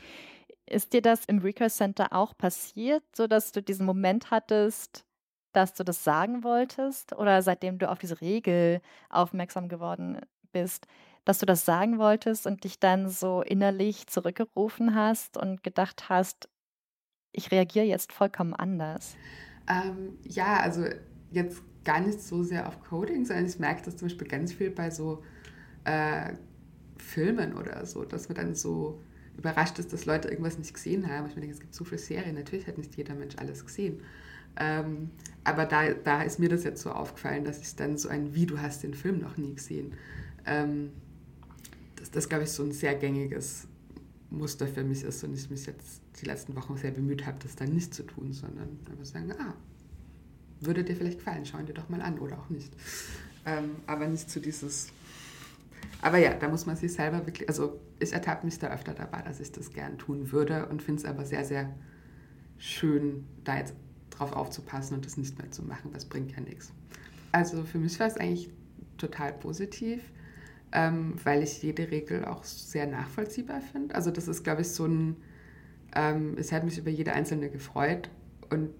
Ist 0.64 0.94
dir 0.94 1.02
das 1.02 1.26
im 1.26 1.38
Recurse 1.40 1.76
Center 1.76 2.12
auch 2.12 2.38
passiert, 2.38 3.02
so 3.14 3.26
dass 3.26 3.52
du 3.52 3.60
diesen 3.60 3.84
Moment 3.84 4.30
hattest, 4.30 5.04
dass 5.52 5.74
du 5.74 5.84
das 5.84 6.02
sagen 6.04 6.44
wolltest 6.44 7.12
oder 7.14 7.42
seitdem 7.42 7.78
du 7.78 7.90
auf 7.90 7.98
diese 7.98 8.22
Regel 8.22 8.80
aufmerksam 9.10 9.68
geworden 9.68 10.20
bist, 10.52 10.86
dass 11.24 11.38
du 11.38 11.46
das 11.46 11.66
sagen 11.66 11.98
wolltest 11.98 12.46
und 12.46 12.64
dich 12.64 12.78
dann 12.78 13.08
so 13.08 13.42
innerlich 13.42 14.06
zurückgerufen 14.06 14.94
hast 14.94 15.36
und 15.36 15.62
gedacht 15.62 16.08
hast, 16.08 16.48
ich 17.32 17.50
reagiere 17.50 17.84
jetzt 17.84 18.12
vollkommen 18.12 18.54
anders? 18.54 19.16
Ähm, 19.68 20.18
ja, 20.22 20.60
also 20.60 20.84
jetzt 21.30 21.62
gar 21.84 22.00
nicht 22.00 22.20
so 22.20 22.42
sehr 22.42 22.68
auf 22.68 22.80
Coding, 22.80 23.24
sondern 23.24 23.46
ich 23.46 23.58
merke 23.58 23.82
das 23.82 23.96
zum 23.96 24.08
Beispiel 24.08 24.28
ganz 24.28 24.52
viel 24.52 24.70
bei 24.70 24.90
so 24.90 25.22
äh, 25.84 26.34
Filmen 27.02 27.54
oder 27.54 27.84
so, 27.86 28.04
dass 28.04 28.28
man 28.28 28.36
dann 28.36 28.54
so 28.54 29.00
überrascht 29.36 29.78
ist, 29.78 29.92
dass 29.92 30.04
Leute 30.04 30.28
irgendwas 30.28 30.58
nicht 30.58 30.74
gesehen 30.74 31.08
haben. 31.08 31.26
Ich 31.28 31.36
meine, 31.36 31.50
es 31.50 31.60
gibt 31.60 31.74
so 31.74 31.84
viele 31.84 31.98
Serien, 31.98 32.34
natürlich 32.34 32.66
hat 32.66 32.78
nicht 32.78 32.96
jeder 32.96 33.14
Mensch 33.14 33.36
alles 33.36 33.64
gesehen. 33.64 34.00
Ähm, 34.56 35.10
aber 35.44 35.64
da, 35.64 35.94
da 35.94 36.22
ist 36.22 36.38
mir 36.38 36.48
das 36.48 36.64
jetzt 36.64 36.82
so 36.82 36.90
aufgefallen, 36.90 37.44
dass 37.44 37.60
ich 37.60 37.74
dann 37.74 37.96
so 37.96 38.08
ein, 38.08 38.34
wie 38.34 38.46
du 38.46 38.60
hast 38.60 38.82
den 38.82 38.94
Film 38.94 39.18
noch 39.18 39.36
nie 39.36 39.54
gesehen. 39.54 39.94
Ähm, 40.44 40.90
dass 41.96 42.10
das, 42.10 42.28
glaube 42.28 42.44
ich, 42.44 42.50
so 42.50 42.62
ein 42.62 42.72
sehr 42.72 42.94
gängiges 42.94 43.66
Muster 44.30 44.66
für 44.66 44.82
mich 44.82 45.02
ist 45.04 45.22
und 45.24 45.34
ich 45.34 45.50
mich 45.50 45.66
jetzt 45.66 46.02
die 46.20 46.26
letzten 46.26 46.54
Wochen 46.56 46.76
sehr 46.76 46.90
bemüht 46.90 47.26
habe, 47.26 47.38
das 47.42 47.56
dann 47.56 47.70
nicht 47.70 47.94
zu 47.94 48.02
tun, 48.02 48.32
sondern 48.32 48.78
einfach 48.90 49.04
sagen, 49.04 49.32
ah, 49.32 49.54
würde 50.60 50.84
dir 50.84 50.96
vielleicht 50.96 51.18
gefallen, 51.18 51.44
schau 51.44 51.58
ihn 51.58 51.66
dir 51.66 51.74
doch 51.74 51.88
mal 51.88 52.00
an 52.00 52.18
oder 52.18 52.38
auch 52.38 52.50
nicht. 52.50 52.72
Ähm, 53.44 53.76
aber 53.86 54.06
nicht 54.06 54.30
zu 54.30 54.40
dieses 54.40 54.88
aber 56.00 56.18
ja, 56.18 56.34
da 56.34 56.48
muss 56.48 56.66
man 56.66 56.76
sich 56.76 56.92
selber 56.92 57.26
wirklich, 57.26 57.48
also 57.48 57.80
ich 57.98 58.12
ertappe 58.12 58.44
mich 58.44 58.58
da 58.58 58.72
öfter 58.72 58.94
dabei, 58.94 59.22
dass 59.22 59.40
ich 59.40 59.52
das 59.52 59.70
gern 59.70 59.98
tun 59.98 60.32
würde 60.32 60.66
und 60.66 60.82
finde 60.82 61.02
es 61.02 61.08
aber 61.08 61.24
sehr, 61.24 61.44
sehr 61.44 61.72
schön, 62.58 63.24
da 63.44 63.58
jetzt 63.58 63.74
drauf 64.10 64.32
aufzupassen 64.32 64.94
und 64.94 65.06
das 65.06 65.16
nicht 65.16 65.38
mehr 65.38 65.50
zu 65.50 65.62
machen. 65.62 65.90
Das 65.92 66.04
bringt 66.04 66.32
ja 66.32 66.40
nichts. 66.40 66.72
Also 67.32 67.64
für 67.64 67.78
mich 67.78 67.98
war 67.98 68.06
es 68.06 68.16
eigentlich 68.16 68.50
total 68.98 69.32
positiv, 69.32 70.00
ähm, 70.72 71.14
weil 71.24 71.42
ich 71.42 71.62
jede 71.62 71.90
Regel 71.90 72.24
auch 72.24 72.44
sehr 72.44 72.86
nachvollziehbar 72.86 73.60
finde. 73.60 73.94
Also 73.94 74.10
das 74.10 74.28
ist, 74.28 74.44
glaube 74.44 74.62
ich, 74.62 74.68
so 74.68 74.86
ein, 74.86 75.16
ähm, 75.94 76.36
es 76.38 76.52
hat 76.52 76.64
mich 76.64 76.78
über 76.78 76.90
jede 76.90 77.12
einzelne 77.12 77.50
gefreut 77.50 78.10
und 78.50 78.70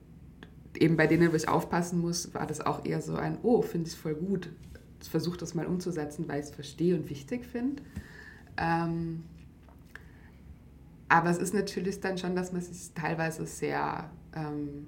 eben 0.79 0.97
bei 0.97 1.07
denen, 1.07 1.33
wo 1.33 1.37
ich 1.37 1.49
aufpassen 1.49 2.01
muss, 2.01 2.33
war 2.35 2.47
das 2.47 2.61
auch 2.61 2.85
eher 2.85 3.01
so 3.03 3.15
ein, 3.15 3.39
oh, 3.43 3.63
finde 3.63 3.89
ich 3.89 3.97
voll 3.97 4.15
gut, 4.15 4.51
versuche 5.09 5.37
das 5.37 5.55
mal 5.55 5.67
umzusetzen, 5.67 6.29
weil 6.29 6.41
ich 6.41 6.47
es 6.47 6.55
verstehe 6.55 6.95
und 6.95 7.11
wichtig 7.11 7.45
finde. 7.47 7.83
Ähm, 8.57 9.25
aber 11.09 11.31
es 11.31 11.39
ist 11.39 11.53
natürlich 11.53 12.01
dann 12.01 12.17
schon, 12.17 12.35
dass 12.35 12.53
man 12.53 12.63
sich 12.63 12.93
teilweise 12.95 13.47
sehr, 13.47 14.11
ähm, 14.35 14.87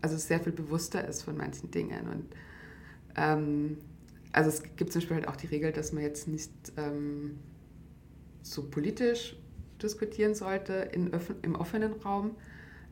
also 0.00 0.16
sehr 0.16 0.40
viel 0.40 0.52
bewusster 0.52 1.06
ist 1.06 1.22
von 1.22 1.36
manchen 1.36 1.70
Dingen. 1.70 2.08
Und 2.08 2.24
ähm, 3.16 3.78
also 4.32 4.48
es 4.48 4.62
gibt 4.76 4.92
zum 4.92 5.00
Beispiel 5.00 5.16
halt 5.16 5.28
auch 5.28 5.36
die 5.36 5.48
Regel, 5.48 5.72
dass 5.72 5.92
man 5.92 6.02
jetzt 6.02 6.28
nicht 6.28 6.50
ähm, 6.76 7.38
so 8.42 8.70
politisch 8.70 9.36
diskutieren 9.82 10.34
sollte 10.34 10.72
in, 10.92 11.10
im 11.42 11.54
offenen 11.54 11.92
Raum. 11.92 12.30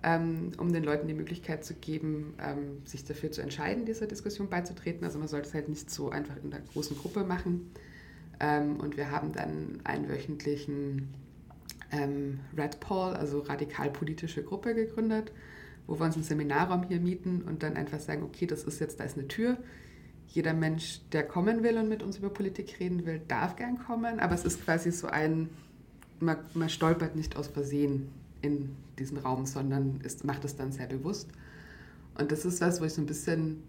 Ähm, 0.02 0.52
um 0.58 0.72
den 0.72 0.84
Leuten 0.84 1.08
die 1.08 1.14
Möglichkeit 1.14 1.64
zu 1.64 1.74
geben, 1.74 2.34
ähm, 2.40 2.84
sich 2.84 3.04
dafür 3.04 3.32
zu 3.32 3.40
entscheiden, 3.40 3.86
dieser 3.86 4.06
Diskussion 4.06 4.48
beizutreten. 4.48 5.04
Also 5.04 5.18
man 5.18 5.28
sollte 5.28 5.48
es 5.48 5.54
halt 5.54 5.68
nicht 5.68 5.90
so 5.90 6.10
einfach 6.10 6.36
in 6.42 6.50
der 6.50 6.60
großen 6.60 6.96
Gruppe 6.96 7.24
machen. 7.24 7.72
Ähm, 8.38 8.76
und 8.76 8.96
wir 8.96 9.10
haben 9.10 9.32
dann 9.32 9.80
einen 9.84 10.08
wöchentlichen 10.08 11.14
Red 12.58 12.80
Paul, 12.80 13.14
also 13.14 13.38
radikal-politische 13.38 14.42
Gruppe 14.42 14.74
gegründet, 14.74 15.32
wo 15.86 15.98
wir 15.98 16.04
uns 16.04 16.16
einen 16.16 16.24
Seminarraum 16.24 16.82
hier 16.82 16.98
mieten 16.98 17.42
und 17.42 17.62
dann 17.62 17.76
einfach 17.76 18.00
sagen, 18.00 18.24
okay, 18.24 18.44
das 18.44 18.64
ist 18.64 18.80
jetzt, 18.80 18.98
da 18.98 19.04
ist 19.04 19.16
eine 19.16 19.28
Tür. 19.28 19.56
Jeder 20.26 20.52
Mensch, 20.52 21.00
der 21.12 21.22
kommen 21.22 21.62
will 21.62 21.78
und 21.78 21.88
mit 21.88 22.02
uns 22.02 22.18
über 22.18 22.28
Politik 22.28 22.80
reden 22.80 23.06
will, 23.06 23.22
darf 23.28 23.54
gern 23.54 23.78
kommen, 23.78 24.18
aber 24.18 24.34
es 24.34 24.44
ist 24.44 24.64
quasi 24.64 24.90
so 24.90 25.06
ein, 25.06 25.48
man, 26.18 26.38
man 26.54 26.68
stolpert 26.68 27.14
nicht 27.14 27.36
aus 27.36 27.46
Versehen 27.46 28.08
in 28.46 28.76
diesen 28.98 29.18
Raum, 29.18 29.46
sondern 29.46 30.00
ist, 30.02 30.24
macht 30.24 30.44
es 30.44 30.56
dann 30.56 30.72
sehr 30.72 30.86
bewusst. 30.86 31.28
Und 32.18 32.32
das 32.32 32.44
ist 32.44 32.60
was, 32.60 32.80
wo 32.80 32.84
ich 32.84 32.94
so 32.94 33.02
ein 33.02 33.06
bisschen 33.06 33.62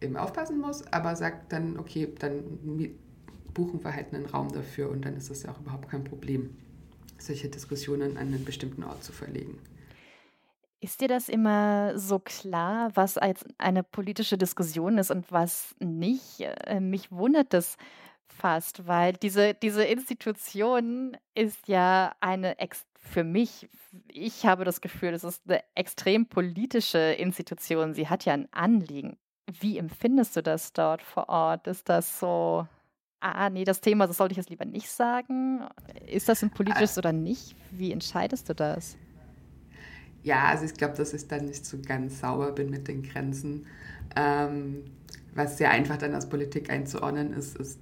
eben 0.00 0.16
aufpassen 0.16 0.58
muss, 0.60 0.86
aber 0.92 1.16
sagt 1.16 1.52
dann, 1.52 1.78
okay, 1.78 2.12
dann 2.18 2.42
buchen 3.52 3.82
wir 3.84 3.94
halt 3.94 4.12
einen 4.12 4.26
Raum 4.26 4.50
dafür 4.52 4.90
und 4.90 5.04
dann 5.04 5.16
ist 5.16 5.30
das 5.30 5.42
ja 5.42 5.52
auch 5.52 5.60
überhaupt 5.60 5.88
kein 5.88 6.04
Problem 6.04 6.50
solche 7.18 7.48
Diskussionen 7.48 8.16
an 8.16 8.28
einen 8.28 8.44
bestimmten 8.44 8.84
Ort 8.84 9.02
zu 9.02 9.12
verlegen. 9.12 9.58
Ist 10.80 11.00
dir 11.00 11.08
das 11.08 11.28
immer 11.28 11.98
so 11.98 12.18
klar, 12.18 12.90
was 12.94 13.16
als 13.16 13.44
eine 13.56 13.82
politische 13.82 14.36
Diskussion 14.36 14.98
ist 14.98 15.10
und 15.10 15.32
was 15.32 15.74
nicht? 15.80 16.40
Äh, 16.40 16.80
mich 16.80 17.10
wundert 17.10 17.54
das 17.54 17.76
fast, 18.26 18.86
weil 18.86 19.14
diese, 19.14 19.54
diese 19.54 19.84
Institution 19.84 21.16
ist 21.34 21.68
ja 21.68 22.14
eine 22.20 22.58
für 23.04 23.24
mich, 23.24 23.68
ich 24.08 24.46
habe 24.46 24.64
das 24.64 24.80
Gefühl, 24.80 25.14
es 25.14 25.24
ist 25.24 25.42
eine 25.46 25.62
extrem 25.74 26.26
politische 26.26 26.98
Institution. 26.98 27.94
Sie 27.94 28.08
hat 28.08 28.24
ja 28.24 28.32
ein 28.32 28.48
Anliegen. 28.52 29.16
Wie 29.60 29.78
empfindest 29.78 30.36
du 30.36 30.42
das 30.42 30.72
dort 30.72 31.02
vor 31.02 31.28
Ort? 31.28 31.66
Ist 31.66 31.88
das 31.88 32.18
so 32.18 32.66
ah, 33.24 33.48
nee, 33.48 33.64
das 33.64 33.80
Thema, 33.80 34.06
das 34.06 34.18
sollte 34.18 34.32
ich 34.32 34.36
jetzt 34.36 34.50
lieber 34.50 34.66
nicht 34.66 34.90
sagen. 34.90 35.62
Ist 36.06 36.28
das 36.28 36.42
ein 36.42 36.50
politisches 36.50 36.98
oder 36.98 37.12
nicht? 37.12 37.56
Wie 37.70 37.90
entscheidest 37.90 38.48
du 38.48 38.54
das? 38.54 38.96
Ja, 40.22 40.44
also 40.44 40.64
ich 40.64 40.74
glaube, 40.74 40.94
dass 40.96 41.14
ich 41.14 41.26
dann 41.26 41.46
nicht 41.46 41.64
so 41.66 41.78
ganz 41.78 42.20
sauber 42.20 42.52
bin 42.52 42.70
mit 42.70 42.86
den 42.86 43.02
Grenzen. 43.02 43.66
Ähm, 44.14 44.84
was 45.34 45.58
sehr 45.58 45.70
einfach 45.70 45.96
dann 45.96 46.14
als 46.14 46.28
Politik 46.28 46.70
einzuordnen 46.70 47.32
ist, 47.32 47.56
ist 47.56 47.78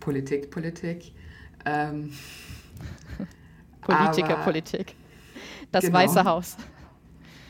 Politik, 0.00 0.50
Politik. 0.50 1.12
Ähm, 1.64 2.12
Politiker, 3.80 4.34
aber, 4.34 4.44
Politik. 4.44 4.94
Das 5.72 5.84
genau, 5.84 5.98
Weiße 5.98 6.24
Haus. 6.24 6.56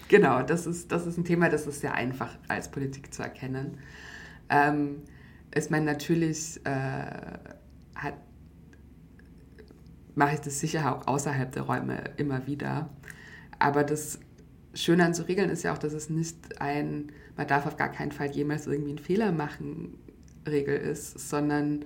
Genau, 0.08 0.42
das 0.42 0.66
ist, 0.66 0.90
das 0.90 1.06
ist 1.06 1.18
ein 1.18 1.24
Thema, 1.24 1.48
das 1.48 1.66
ist 1.66 1.80
sehr 1.80 1.94
einfach 1.94 2.30
als 2.48 2.70
Politik 2.70 3.12
zu 3.12 3.22
erkennen. 3.22 3.78
Ähm, 4.48 5.02
ich 5.54 5.70
meine, 5.70 5.84
natürlich 5.84 6.64
äh, 6.64 7.38
mache 10.18 10.34
ich 10.34 10.40
das 10.40 10.58
sicher 10.58 10.92
auch 10.92 11.06
außerhalb 11.06 11.52
der 11.52 11.62
Räume 11.62 12.02
immer 12.16 12.46
wieder. 12.46 12.90
Aber 13.58 13.84
das 13.84 14.18
Schöne 14.74 15.04
an 15.04 15.14
so 15.14 15.22
Regeln 15.22 15.48
ist 15.48 15.62
ja 15.62 15.72
auch, 15.72 15.78
dass 15.78 15.92
es 15.92 16.10
nicht 16.10 16.60
ein, 16.60 17.12
man 17.36 17.46
darf 17.46 17.66
auf 17.66 17.76
gar 17.76 17.90
keinen 17.90 18.12
Fall 18.12 18.30
jemals 18.30 18.66
irgendwie 18.66 18.90
einen 18.90 18.98
Fehler 18.98 19.32
machen, 19.32 19.96
Regel 20.46 20.76
ist, 20.76 21.28
sondern 21.30 21.84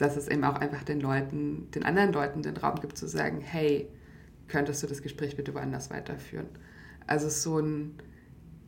dass 0.00 0.16
es 0.16 0.28
eben 0.28 0.44
auch 0.44 0.56
einfach 0.56 0.82
den 0.82 1.00
Leuten, 1.00 1.70
den 1.72 1.84
anderen 1.84 2.12
Leuten 2.12 2.42
den 2.42 2.56
Raum 2.56 2.80
gibt 2.80 2.96
zu 2.96 3.06
sagen, 3.06 3.40
hey, 3.40 3.88
könntest 4.48 4.82
du 4.82 4.86
das 4.86 5.02
Gespräch 5.02 5.36
bitte 5.36 5.54
woanders 5.54 5.90
weiterführen? 5.90 6.46
Also 7.06 7.28
so 7.28 7.58
ein 7.58 7.94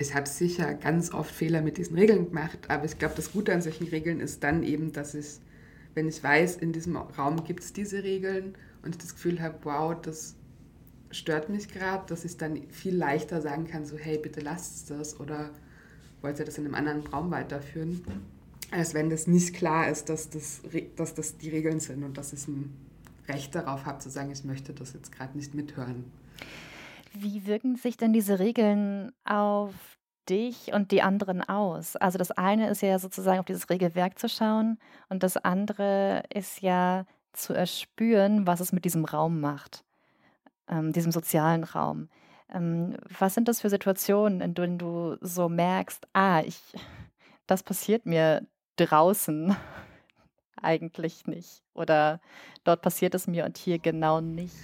ich 0.02 0.14
habe 0.14 0.28
sicher 0.28 0.74
ganz 0.74 1.12
oft 1.12 1.32
Fehler 1.32 1.62
mit 1.62 1.78
diesen 1.78 1.96
Regeln 1.96 2.26
gemacht, 2.26 2.58
aber 2.68 2.84
ich 2.84 2.98
glaube, 2.98 3.14
das 3.16 3.32
Gute 3.32 3.54
an 3.54 3.62
solchen 3.62 3.88
Regeln 3.88 4.20
ist 4.20 4.42
dann 4.42 4.62
eben, 4.62 4.92
dass 4.92 5.14
ich, 5.14 5.38
wenn 5.94 6.08
ich 6.08 6.22
weiß, 6.22 6.56
in 6.56 6.72
diesem 6.72 6.96
Raum 6.96 7.44
gibt 7.44 7.62
es 7.62 7.72
diese 7.72 8.02
Regeln 8.02 8.54
und 8.82 8.96
ich 8.96 8.98
das 8.98 9.14
Gefühl 9.14 9.40
habe, 9.40 9.58
wow, 9.62 9.94
das 10.00 10.34
stört 11.10 11.48
mich 11.48 11.68
gerade, 11.68 12.04
dass 12.08 12.24
ich 12.24 12.36
dann 12.36 12.68
viel 12.70 12.96
leichter 12.96 13.40
sagen 13.40 13.66
kann, 13.66 13.84
so 13.84 13.96
hey, 13.96 14.18
bitte 14.18 14.40
lasst 14.40 14.90
das 14.90 15.18
oder 15.20 15.50
wollt 16.20 16.38
ihr 16.38 16.44
das 16.44 16.58
in 16.58 16.64
einem 16.64 16.74
anderen 16.74 17.06
Raum 17.06 17.30
weiterführen, 17.30 18.02
als 18.72 18.94
wenn 18.94 19.10
das 19.10 19.26
nicht 19.26 19.54
klar 19.54 19.88
ist, 19.88 20.08
dass 20.08 20.30
das, 20.30 20.62
dass 20.96 21.14
das 21.14 21.36
die 21.38 21.50
Regeln 21.50 21.80
sind 21.80 22.02
und 22.04 22.16
dass 22.16 22.32
ich 22.32 22.48
ein 22.48 22.74
Recht 23.28 23.54
darauf 23.54 23.84
habe 23.84 23.98
zu 23.98 24.10
sagen, 24.10 24.30
ich 24.30 24.44
möchte 24.44 24.72
das 24.72 24.94
jetzt 24.94 25.12
gerade 25.12 25.36
nicht 25.36 25.54
mithören. 25.54 26.10
Wie 27.12 27.46
wirken 27.46 27.76
sich 27.76 27.96
denn 27.96 28.12
diese 28.12 28.38
Regeln 28.38 29.12
auf 29.24 29.74
dich 30.28 30.72
und 30.72 30.90
die 30.90 31.02
anderen 31.02 31.42
aus? 31.42 31.96
Also 31.96 32.16
das 32.18 32.30
eine 32.30 32.70
ist 32.70 32.80
ja 32.80 32.98
sozusagen 32.98 33.38
auf 33.38 33.44
dieses 33.44 33.68
Regelwerk 33.68 34.18
zu 34.18 34.28
schauen 34.28 34.78
und 35.08 35.22
das 35.22 35.36
andere 35.36 36.24
ist 36.32 36.62
ja 36.62 37.04
zu 37.32 37.52
erspüren, 37.52 38.46
was 38.46 38.60
es 38.60 38.72
mit 38.72 38.84
diesem 38.84 39.04
Raum 39.04 39.40
macht, 39.40 39.84
ähm, 40.68 40.92
diesem 40.92 41.12
sozialen 41.12 41.64
Raum. 41.64 42.08
Ähm, 42.48 42.96
was 43.18 43.34
sind 43.34 43.48
das 43.48 43.60
für 43.60 43.70
Situationen, 43.70 44.40
in 44.40 44.54
denen 44.54 44.78
du 44.78 45.16
so 45.20 45.48
merkst, 45.48 46.06
ah, 46.14 46.40
ich, 46.40 46.60
das 47.46 47.62
passiert 47.62 48.06
mir 48.06 48.46
draußen 48.86 49.56
eigentlich 50.62 51.26
nicht 51.26 51.62
oder 51.74 52.20
dort 52.64 52.82
passiert 52.82 53.14
es 53.14 53.26
mir 53.26 53.44
und 53.44 53.58
hier 53.58 53.78
genau 53.78 54.20
nicht? 54.20 54.54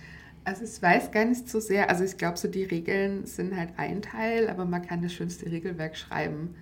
Also 0.44 0.64
ich 0.64 0.80
weiß 0.80 1.10
gar 1.10 1.24
nicht 1.26 1.48
so 1.48 1.60
sehr, 1.60 1.90
also 1.90 2.04
ich 2.04 2.16
glaube 2.16 2.38
so 2.38 2.48
die 2.48 2.64
Regeln 2.64 3.26
sind 3.26 3.54
halt 3.54 3.70
ein 3.76 4.00
Teil, 4.00 4.48
aber 4.48 4.64
man 4.64 4.80
kann 4.80 5.02
das 5.02 5.12
schönste 5.12 5.50
Regelwerk 5.50 5.96
schreiben, 5.96 6.54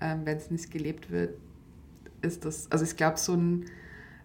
ähm, 0.00 0.20
wenn 0.24 0.36
es 0.36 0.50
nicht 0.50 0.70
gelebt 0.70 1.10
wird, 1.10 1.34
ist 2.20 2.44
das, 2.44 2.70
also 2.70 2.84
ich 2.84 2.96
glaube 2.96 3.18
so 3.18 3.34
ein, 3.34 3.66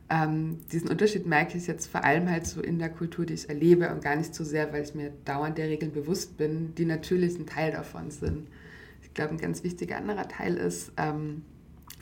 ähm, 0.10 0.60
diesen 0.72 0.90
Unterschied 0.90 1.26
merke 1.26 1.58
ich 1.58 1.68
jetzt 1.68 1.88
vor 1.88 2.04
allem 2.04 2.30
halt 2.30 2.46
so 2.46 2.62
in 2.62 2.80
der 2.80 2.90
Kultur, 2.90 3.26
die 3.26 3.34
ich 3.34 3.50
erlebe 3.50 3.92
und 3.92 4.04
gar 4.04 4.16
nicht 4.16 4.34
so 4.34 4.44
sehr, 4.44 4.72
weil 4.72 4.84
ich 4.84 4.96
mir 4.96 5.12
dauernd 5.26 5.58
der 5.58 5.68
Regeln 5.68 5.92
bewusst 5.92 6.38
bin, 6.38 6.76
die 6.76 6.86
natürlich 6.86 7.38
ein 7.38 7.46
Teil 7.46 7.72
davon 7.72 8.12
sind. 8.12 8.48
Ich 9.02 9.14
glaube, 9.14 9.32
ein 9.32 9.38
ganz 9.38 9.64
wichtiger 9.64 9.98
anderer 9.98 10.28
Teil 10.28 10.56
ist, 10.56 10.92
ähm, 10.98 11.44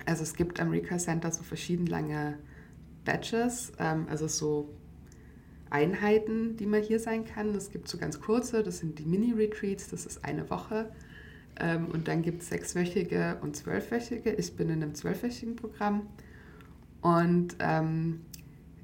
also 0.05 0.23
es 0.23 0.35
gibt 0.35 0.59
am 0.59 0.69
Recall 0.69 0.99
Center 0.99 1.31
so 1.31 1.43
verschieden 1.43 1.87
lange 1.87 2.37
Badges, 3.05 3.71
ähm, 3.79 4.07
also 4.09 4.27
so 4.27 4.69
Einheiten, 5.69 6.57
die 6.57 6.65
man 6.65 6.81
hier 6.81 6.99
sein 6.99 7.25
kann. 7.25 7.53
Es 7.55 7.71
gibt 7.71 7.87
so 7.87 7.97
ganz 7.97 8.19
kurze, 8.19 8.63
das 8.63 8.79
sind 8.79 8.99
die 8.99 9.05
Mini-Retreats, 9.05 9.89
das 9.89 10.05
ist 10.05 10.23
eine 10.23 10.49
Woche. 10.49 10.91
Ähm, 11.59 11.87
und 11.87 12.07
dann 12.07 12.21
gibt 12.21 12.41
es 12.41 12.49
sechswöchige 12.49 13.37
und 13.41 13.55
zwölfwöchige. 13.55 14.31
Ich 14.33 14.55
bin 14.55 14.69
in 14.69 14.83
einem 14.83 14.95
zwölfwöchigen 14.95 15.55
Programm. 15.55 16.07
Und 17.01 17.55
ähm, 17.59 18.21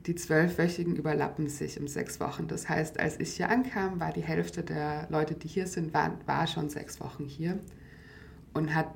die 0.06 0.16
zwölfwöchigen 0.16 0.96
überlappen 0.96 1.48
sich 1.48 1.80
um 1.80 1.88
sechs 1.88 2.20
Wochen. 2.20 2.48
Das 2.48 2.70
heißt, 2.70 3.00
als 3.00 3.20
ich 3.20 3.34
hier 3.36 3.50
ankam, 3.50 4.00
war 4.00 4.12
die 4.12 4.24
Hälfte 4.24 4.64
der 4.64 5.08
Leute, 5.10 5.36
die 5.36 5.48
hier 5.48 5.68
sind, 5.68 5.94
war, 5.94 6.18
war 6.26 6.48
schon 6.48 6.70
sechs 6.70 7.00
Wochen 7.00 7.26
hier 7.26 7.60
und 8.54 8.74
hat 8.74 8.88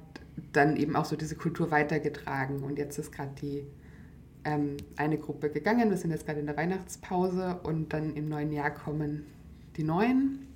dann 0.51 0.75
eben 0.77 0.95
auch 0.95 1.05
so 1.05 1.15
diese 1.15 1.35
Kultur 1.35 1.71
weitergetragen. 1.71 2.63
Und 2.63 2.77
jetzt 2.77 2.97
ist 2.97 3.11
gerade 3.11 3.31
die 3.41 3.65
ähm, 4.43 4.77
eine 4.95 5.17
Gruppe 5.17 5.49
gegangen. 5.49 5.89
Wir 5.89 5.97
sind 5.97 6.11
jetzt 6.11 6.25
gerade 6.25 6.39
in 6.39 6.45
der 6.45 6.57
Weihnachtspause 6.57 7.59
und 7.63 7.93
dann 7.93 8.15
im 8.15 8.29
neuen 8.29 8.51
Jahr 8.51 8.71
kommen 8.71 9.25
die 9.77 9.83
neuen. 9.83 10.47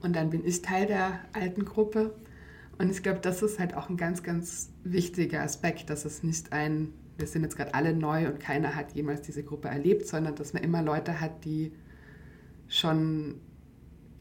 Und 0.00 0.16
dann 0.16 0.30
bin 0.30 0.44
ich 0.44 0.62
Teil 0.62 0.86
der 0.86 1.20
alten 1.32 1.64
Gruppe. 1.64 2.14
Und 2.78 2.90
ich 2.90 3.02
glaube, 3.02 3.20
das 3.20 3.42
ist 3.42 3.58
halt 3.58 3.74
auch 3.74 3.88
ein 3.88 3.96
ganz, 3.96 4.22
ganz 4.22 4.70
wichtiger 4.82 5.42
Aspekt, 5.42 5.90
dass 5.90 6.04
es 6.04 6.22
nicht 6.22 6.52
ein, 6.52 6.92
wir 7.18 7.26
sind 7.26 7.42
jetzt 7.42 7.56
gerade 7.56 7.74
alle 7.74 7.94
neu 7.94 8.26
und 8.26 8.40
keiner 8.40 8.74
hat 8.74 8.92
jemals 8.92 9.22
diese 9.22 9.44
Gruppe 9.44 9.68
erlebt, 9.68 10.06
sondern 10.06 10.34
dass 10.34 10.52
man 10.52 10.62
immer 10.62 10.82
Leute 10.82 11.20
hat, 11.20 11.44
die 11.44 11.72
schon 12.68 13.40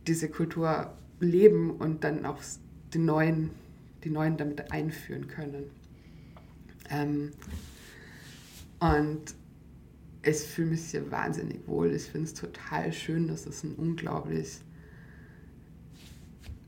diese 0.08 0.30
Kultur 0.30 0.94
leben 1.20 1.72
und 1.72 2.04
dann 2.04 2.26
auch 2.26 2.40
die 2.94 3.00
Neuen, 3.00 3.52
die 4.04 4.10
Neuen 4.10 4.38
damit 4.38 4.72
einführen 4.72 5.28
können. 5.28 5.72
Ähm, 6.90 7.32
und 8.80 9.36
ich 10.24 10.38
fühle 10.38 10.72
mich 10.72 10.92
hier 10.92 11.10
wahnsinnig 11.12 11.68
wohl. 11.68 11.92
Ich 11.92 12.04
finde 12.04 12.28
es 12.28 12.34
total 12.34 12.92
schön, 12.94 13.28
dass 13.28 13.46
es 13.46 13.64
ein 13.64 13.76
unglaublich 13.76 14.62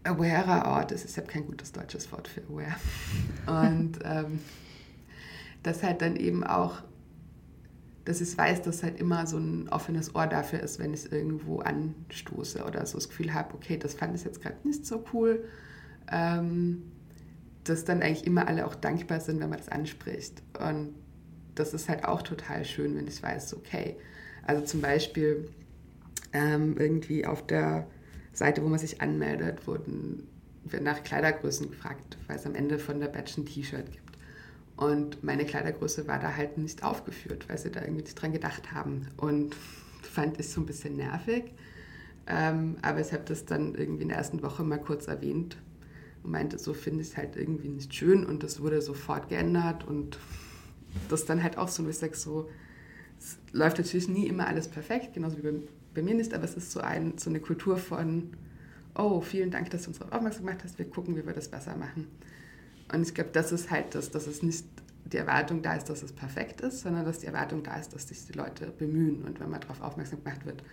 awarer 0.04 0.68
Ort 0.68 0.92
ist. 0.92 1.06
Ich 1.06 1.18
habe 1.18 1.28
kein 1.28 1.46
gutes 1.46 1.72
deutsches 1.72 2.12
Wort 2.12 2.28
für 2.28 2.42
aware. 2.42 2.76
Und 3.68 4.00
ähm, 4.04 4.40
dass 5.62 5.84
halt 5.84 6.02
dann 6.02 6.16
eben 6.16 6.44
auch, 6.44 6.84
dass 8.06 8.20
ich 8.20 8.38
weiß, 8.38 8.64
dass 8.64 8.84
halt 8.84 9.00
immer 9.00 9.26
so 9.28 9.38
ein 9.38 9.70
offenes 9.70 10.14
Ohr 10.14 10.28
dafür 10.28 10.60
ist, 10.60 10.80
wenn 10.80 10.94
ich 10.94 11.12
irgendwo 11.12 11.60
anstoße 11.60 12.66
oder 12.66 12.86
so 12.86 12.98
das 12.98 13.08
Gefühl 13.08 13.34
habe, 13.34 13.54
okay, 13.54 13.78
das 13.78 13.94
fand 13.94 14.16
ich 14.16 14.26
jetzt 14.26 14.42
gerade 14.42 14.68
nicht 14.68 14.86
so 14.86 15.04
cool. 15.14 15.46
Ähm, 16.12 16.92
dass 17.64 17.86
dann 17.86 18.02
eigentlich 18.02 18.26
immer 18.26 18.48
alle 18.48 18.66
auch 18.66 18.76
dankbar 18.76 19.20
sind, 19.20 19.40
wenn 19.40 19.50
man 19.50 19.60
das 19.60 19.70
anspricht. 19.70 20.42
Und 20.60 20.96
das 21.56 21.74
ist 21.74 21.90
halt 21.90 22.06
auch 22.06 22.22
total 22.22 22.66
schön, 22.66 22.96
wenn 22.96 23.08
ich 23.08 23.22
weiß, 23.22 23.56
okay. 23.56 23.96
Also 24.46 24.64
zum 24.64 24.82
Beispiel 24.82 25.50
ähm, 26.34 26.76
irgendwie 26.78 27.26
auf 27.26 27.46
der 27.46 27.88
Seite, 28.34 28.64
wo 28.64 28.68
man 28.68 28.80
sich 28.80 29.02
anmeldet, 29.02 29.68
wurden 29.68 30.28
wird 30.66 30.84
nach 30.84 31.04
Kleidergrößen 31.04 31.70
gefragt, 31.70 32.18
weil 32.28 32.38
es 32.38 32.46
am 32.46 32.56
Ende 32.56 32.80
von 32.80 33.00
der 33.00 33.08
Batch 33.08 33.38
ein 33.38 33.46
T-Shirt 33.46 33.92
gibt. 33.92 34.18
Und 34.76 35.24
meine 35.24 35.46
Kleidergröße 35.46 36.08
war 36.08 36.20
da 36.20 36.36
halt 36.36 36.58
nicht 36.58 36.84
aufgeführt, 36.84 37.48
weil 37.48 37.58
sie 37.58 37.70
da 37.70 37.82
irgendwie 37.82 38.04
nicht 38.04 38.22
dran 38.22 38.32
gedacht 38.32 38.72
haben. 38.74 39.08
Und 39.18 39.56
fand 40.02 40.40
ich 40.40 40.50
so 40.50 40.62
ein 40.62 40.66
bisschen 40.66 40.96
nervig. 40.96 41.54
Ähm, 42.28 42.78
aber 42.82 43.02
ich 43.02 43.12
habe 43.12 43.24
das 43.26 43.46
dann 43.46 43.76
irgendwie 43.76 44.04
in 44.04 44.08
der 44.10 44.18
ersten 44.18 44.42
Woche 44.42 44.64
mal 44.64 44.80
kurz 44.80 45.08
erwähnt 45.08 45.58
meinte, 46.24 46.58
so 46.58 46.74
finde 46.74 47.02
ich 47.02 47.10
es 47.10 47.18
halt 47.18 47.36
irgendwie 47.36 47.70
nicht 47.70 47.94
schön. 47.94 48.26
Und 48.26 48.44
das 48.44 48.62
wurde 48.62 48.82
sofort 48.82 49.30
geändert. 49.30 49.86
Und 49.86 50.18
das 51.10 51.26
dann 51.26 51.44
halt 51.44 51.58
auch 51.58 51.68
so, 51.68 51.86
wie 51.86 51.90
ich 51.90 51.98
sage, 51.98 52.16
so, 52.16 52.50
es 53.20 53.38
läuft 53.52 53.78
natürlich 53.78 54.08
nie 54.08 54.28
immer 54.28 54.48
alles 54.48 54.68
perfekt, 54.68 55.14
genauso 55.14 55.38
wie 55.38 55.42
bei, 55.42 55.54
bei 55.96 56.02
mir 56.02 56.16
nicht, 56.16 56.34
aber 56.34 56.44
es 56.44 56.56
ist 56.56 56.72
so, 56.72 56.82
ein, 56.82 57.18
so 57.18 57.30
eine 57.30 57.40
Kultur 57.40 57.78
von, 57.78 58.32
oh, 58.96 59.22
vielen 59.22 59.52
Dank, 59.52 59.70
dass 59.70 59.84
du 59.84 59.90
uns 59.90 60.00
darauf 60.00 60.14
aufmerksam 60.14 60.46
gemacht 60.46 60.64
hast, 60.64 60.78
wir 60.78 60.90
gucken, 60.90 61.16
wie 61.16 61.26
wir 61.26 61.34
das 61.34 61.48
besser 61.48 61.76
machen. 61.76 62.08
Und 62.92 63.02
ich 63.02 63.14
glaube, 63.14 63.32
das 63.34 63.52
ist 63.52 63.72
halt 63.72 63.96
das, 63.96 64.12
dass 64.12 64.28
es 64.28 64.44
nicht 64.44 64.66
die 65.06 65.18
Erwartung 65.18 65.62
da 65.62 65.76
ist, 65.76 65.90
dass 65.90 66.04
es 66.04 66.12
perfekt 66.12 66.62
ist, 66.62 66.82
sondern 66.82 67.06
dass 67.06 67.20
die 67.20 67.28
Erwartung 67.28 67.64
da 67.64 67.76
ist, 67.78 67.94
dass 67.94 68.08
sich 68.08 68.26
die 68.26 68.34
Leute 68.34 68.72
bemühen 68.78 69.24
und 69.24 69.40
wenn 69.40 69.50
man 69.50 69.62
darauf 69.62 69.82
aufmerksam 69.82 70.24
gemacht 70.24 70.46
wird, 70.46 70.64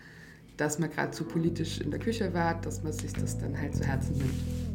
dass 0.56 0.78
man 0.78 0.90
gerade 0.90 1.10
zu 1.12 1.24
politisch 1.24 1.80
in 1.80 1.90
der 1.90 2.00
Küche 2.00 2.32
war, 2.34 2.60
dass 2.60 2.82
man 2.82 2.92
sich 2.92 3.12
das 3.12 3.38
dann 3.38 3.58
halt 3.58 3.74
zu 3.74 3.84
Herzen 3.84 4.16
nimmt. 4.18 4.69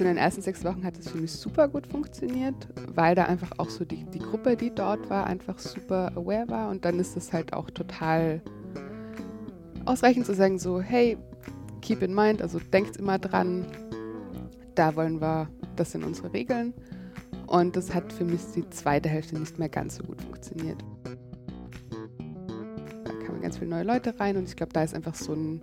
In 0.00 0.06
den 0.06 0.16
ersten 0.16 0.42
sechs 0.42 0.64
Wochen 0.64 0.84
hat 0.84 0.98
es 0.98 1.10
für 1.10 1.18
mich 1.18 1.32
super 1.32 1.68
gut 1.68 1.86
funktioniert, 1.86 2.54
weil 2.94 3.14
da 3.14 3.24
einfach 3.24 3.52
auch 3.58 3.70
so 3.70 3.84
die, 3.84 4.04
die 4.04 4.18
Gruppe, 4.18 4.56
die 4.56 4.74
dort 4.74 5.10
war, 5.10 5.26
einfach 5.26 5.58
super 5.58 6.12
aware 6.16 6.48
war. 6.48 6.70
Und 6.70 6.84
dann 6.84 6.98
ist 6.98 7.16
es 7.16 7.32
halt 7.32 7.52
auch 7.52 7.70
total 7.70 8.40
ausreichend 9.84 10.26
zu 10.26 10.34
sagen, 10.34 10.58
so, 10.58 10.80
hey, 10.80 11.16
keep 11.80 12.02
in 12.02 12.14
mind, 12.14 12.42
also 12.42 12.58
denkt 12.58 12.96
immer 12.96 13.18
dran, 13.18 13.66
da 14.74 14.94
wollen 14.96 15.20
wir, 15.20 15.48
das 15.76 15.92
sind 15.92 16.04
unsere 16.04 16.32
Regeln. 16.32 16.74
Und 17.46 17.74
das 17.74 17.92
hat 17.94 18.12
für 18.12 18.24
mich 18.24 18.40
die 18.54 18.68
zweite 18.70 19.08
Hälfte 19.08 19.38
nicht 19.38 19.58
mehr 19.58 19.68
ganz 19.68 19.96
so 19.96 20.04
gut 20.04 20.22
funktioniert. 20.22 20.84
Da 23.04 23.12
kamen 23.26 23.40
ganz 23.42 23.58
viele 23.58 23.70
neue 23.70 23.82
Leute 23.82 24.18
rein 24.20 24.36
und 24.36 24.48
ich 24.48 24.56
glaube, 24.56 24.72
da 24.72 24.84
ist 24.84 24.94
einfach 24.94 25.16
so 25.16 25.32
ein, 25.32 25.60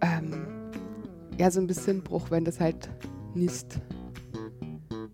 ähm, 0.00 0.46
ja, 1.36 1.50
so 1.50 1.60
ein 1.60 1.66
bisschen 1.66 2.02
Bruch, 2.02 2.30
wenn 2.30 2.44
das 2.44 2.60
halt 2.60 2.88
nicht 3.38 3.80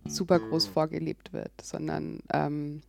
super 0.06 0.38
groß 0.38 0.66
vorgelebt 0.66 1.32
wird, 1.32 1.52
sondern 1.62 2.20
ähm, 2.32 2.82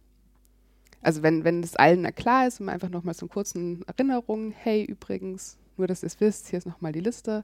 also 1.01 1.21
wenn, 1.21 1.43
wenn 1.43 1.61
es 1.61 1.75
allen 1.75 2.03
klar 2.15 2.47
ist 2.47 2.59
und 2.59 2.67
man 2.67 2.73
einfach 2.73 2.89
nochmal 2.89 3.13
so 3.13 3.25
einen 3.25 3.29
kurzen 3.29 3.83
Erinnerungen, 3.87 4.51
hey 4.51 4.83
übrigens, 4.83 5.57
nur 5.77 5.87
dass 5.87 6.03
ihr 6.03 6.07
es 6.07 6.19
wisst, 6.19 6.47
hier 6.47 6.57
ist 6.57 6.65
nochmal 6.65 6.91
die 6.91 6.99
Liste, 6.99 7.43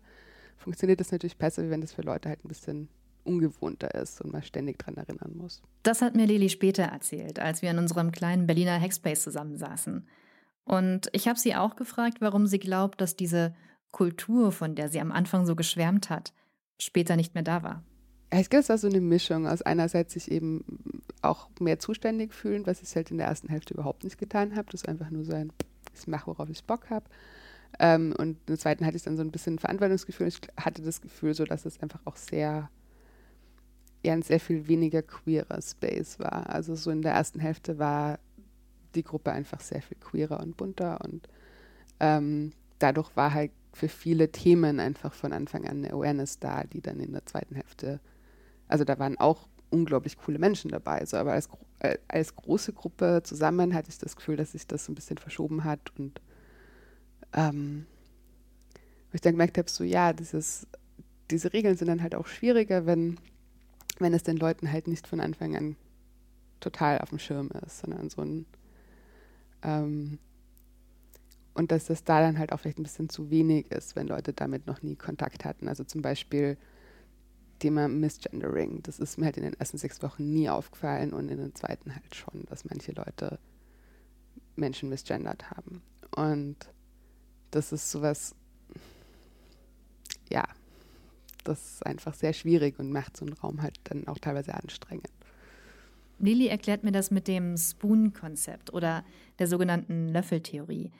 funktioniert 0.57 0.99
das 0.99 1.11
natürlich 1.11 1.37
besser, 1.37 1.63
wie 1.63 1.69
wenn 1.69 1.81
das 1.81 1.93
für 1.93 2.01
Leute 2.01 2.29
halt 2.29 2.43
ein 2.43 2.47
bisschen 2.47 2.89
ungewohnter 3.23 3.93
ist 3.93 4.21
und 4.21 4.31
man 4.31 4.41
ständig 4.41 4.79
daran 4.79 4.97
erinnern 4.97 5.35
muss. 5.35 5.61
Das 5.83 6.01
hat 6.01 6.15
mir 6.15 6.25
Lili 6.25 6.49
später 6.49 6.83
erzählt, 6.83 7.39
als 7.39 7.61
wir 7.61 7.69
in 7.69 7.77
unserem 7.77 8.11
kleinen 8.11 8.47
Berliner 8.47 8.79
Hackspace 8.79 9.21
zusammensaßen. 9.21 10.07
Und 10.63 11.09
ich 11.11 11.27
habe 11.27 11.39
sie 11.39 11.55
auch 11.55 11.75
gefragt, 11.75 12.17
warum 12.19 12.47
sie 12.47 12.59
glaubt, 12.59 13.01
dass 13.01 13.15
diese 13.15 13.53
Kultur, 13.91 14.51
von 14.51 14.75
der 14.75 14.89
sie 14.89 15.01
am 15.01 15.11
Anfang 15.11 15.45
so 15.45 15.55
geschwärmt 15.55 16.09
hat, 16.09 16.33
später 16.81 17.15
nicht 17.15 17.33
mehr 17.33 17.43
da 17.43 17.63
war. 17.63 17.83
Ich 18.33 18.49
glaube, 18.49 18.61
es 18.61 18.69
war 18.69 18.77
so 18.77 18.87
eine 18.87 19.01
Mischung 19.01 19.45
aus 19.45 19.61
einerseits 19.61 20.13
sich 20.13 20.31
eben 20.31 20.63
auch 21.21 21.49
mehr 21.59 21.79
zuständig 21.79 22.33
fühlen, 22.33 22.65
was 22.65 22.81
ich 22.81 22.95
halt 22.95 23.11
in 23.11 23.17
der 23.17 23.27
ersten 23.27 23.49
Hälfte 23.49 23.73
überhaupt 23.73 24.03
nicht 24.03 24.17
getan 24.17 24.55
habe. 24.55 24.67
Das 24.71 24.81
ist 24.81 24.89
einfach 24.89 25.09
nur 25.09 25.25
so 25.25 25.33
ein, 25.33 25.51
ich 25.93 26.07
mache, 26.07 26.27
worauf 26.27 26.49
ich 26.49 26.63
Bock 26.63 26.89
habe. 26.89 27.05
Ähm, 27.79 28.13
und 28.17 28.37
der 28.47 28.57
zweiten 28.57 28.85
hatte 28.85 28.95
ich 28.97 29.03
dann 29.03 29.17
so 29.17 29.23
ein 29.23 29.31
bisschen 29.31 29.59
Verantwortungsgefühl. 29.59 30.27
Ich 30.27 30.39
hatte 30.57 30.81
das 30.81 31.01
Gefühl, 31.01 31.33
so 31.33 31.43
dass 31.43 31.65
es 31.65 31.81
einfach 31.81 31.99
auch 32.05 32.15
sehr, 32.15 32.69
ja, 34.03 34.13
ein 34.13 34.21
sehr 34.21 34.39
viel 34.39 34.67
weniger 34.67 35.01
queerer 35.01 35.61
Space 35.61 36.19
war. 36.19 36.49
Also 36.49 36.75
so 36.75 36.89
in 36.89 37.01
der 37.01 37.13
ersten 37.13 37.39
Hälfte 37.39 37.79
war 37.79 38.19
die 38.95 39.03
Gruppe 39.03 39.31
einfach 39.31 39.59
sehr 39.59 39.81
viel 39.81 39.97
queerer 39.97 40.39
und 40.39 40.57
bunter 40.57 41.01
und 41.03 41.27
ähm, 41.99 42.53
dadurch 42.81 43.15
war 43.15 43.33
halt 43.33 43.51
für 43.73 43.87
viele 43.87 44.31
Themen 44.31 44.79
einfach 44.79 45.13
von 45.13 45.33
Anfang 45.33 45.65
an 45.65 45.77
eine 45.77 45.93
Awareness 45.93 46.39
da, 46.39 46.63
die 46.63 46.81
dann 46.81 46.99
in 46.99 47.13
der 47.13 47.25
zweiten 47.25 47.55
Hälfte, 47.55 47.99
also 48.67 48.83
da 48.83 48.99
waren 48.99 49.17
auch 49.17 49.47
unglaublich 49.69 50.17
coole 50.17 50.39
Menschen 50.39 50.71
dabei, 50.71 51.05
so, 51.05 51.17
aber 51.17 51.33
als, 51.33 51.47
äh, 51.79 51.97
als 52.07 52.35
große 52.35 52.73
Gruppe 52.73 53.21
zusammen 53.23 53.73
hatte 53.73 53.89
ich 53.89 53.97
das 53.97 54.15
Gefühl, 54.15 54.35
dass 54.35 54.51
sich 54.51 54.67
das 54.67 54.89
ein 54.89 54.95
bisschen 54.95 55.17
verschoben 55.17 55.63
hat 55.63 55.91
und 55.97 56.21
ähm, 57.33 57.85
ich 59.13 59.21
dann 59.21 59.33
gemerkt 59.33 59.57
habe, 59.57 59.69
so 59.69 59.83
ja, 59.83 60.13
dieses, 60.13 60.67
diese 61.29 61.53
Regeln 61.53 61.77
sind 61.77 61.87
dann 61.87 62.01
halt 62.01 62.15
auch 62.15 62.27
schwieriger, 62.27 62.85
wenn, 62.85 63.17
wenn 63.99 64.13
es 64.13 64.23
den 64.23 64.37
Leuten 64.37 64.71
halt 64.71 64.87
nicht 64.87 65.07
von 65.07 65.19
Anfang 65.19 65.55
an 65.55 65.75
total 66.59 66.99
auf 66.99 67.09
dem 67.09 67.19
Schirm 67.19 67.49
ist, 67.65 67.79
sondern 67.79 68.09
so 68.09 68.21
ein 68.21 68.45
ähm, 69.63 70.19
und 71.53 71.71
dass 71.71 71.85
das 71.85 72.03
da 72.03 72.21
dann 72.21 72.39
halt 72.39 72.51
auch 72.53 72.59
vielleicht 72.59 72.79
ein 72.79 72.83
bisschen 72.83 73.09
zu 73.09 73.29
wenig 73.29 73.71
ist, 73.71 73.95
wenn 73.95 74.07
Leute 74.07 74.33
damit 74.33 74.67
noch 74.67 74.81
nie 74.81 74.95
Kontakt 74.95 75.45
hatten. 75.45 75.67
Also 75.67 75.83
zum 75.83 76.01
Beispiel 76.01 76.57
Thema 77.59 77.87
Misgendering. 77.87 78.81
Das 78.83 78.99
ist 78.99 79.17
mir 79.17 79.25
halt 79.25 79.37
in 79.37 79.43
den 79.43 79.53
ersten 79.53 79.77
sechs 79.77 80.01
Wochen 80.01 80.33
nie 80.33 80.49
aufgefallen 80.49 81.13
und 81.13 81.29
in 81.29 81.37
den 81.37 81.53
zweiten 81.55 81.93
halt 81.93 82.15
schon, 82.15 82.45
dass 82.49 82.65
manche 82.65 82.91
Leute 82.93 83.39
Menschen 84.55 84.89
misgendert 84.89 85.51
haben. 85.51 85.81
Und 86.15 86.57
das 87.51 87.71
ist 87.71 87.91
sowas, 87.91 88.35
ja, 90.29 90.45
das 91.43 91.73
ist 91.73 91.85
einfach 91.85 92.13
sehr 92.13 92.33
schwierig 92.33 92.79
und 92.79 92.91
macht 92.91 93.17
so 93.17 93.25
einen 93.25 93.33
Raum 93.33 93.61
halt 93.61 93.79
dann 93.85 94.07
auch 94.07 94.19
teilweise 94.19 94.53
anstrengend. 94.53 95.09
Lili 96.19 96.47
erklärt 96.47 96.83
mir 96.83 96.91
das 96.91 97.11
mit 97.11 97.27
dem 97.27 97.57
Spoon-Konzept 97.57 98.73
oder 98.73 99.03
der 99.39 99.47
sogenannten 99.47 100.09
Löffeltheorie. 100.09 100.91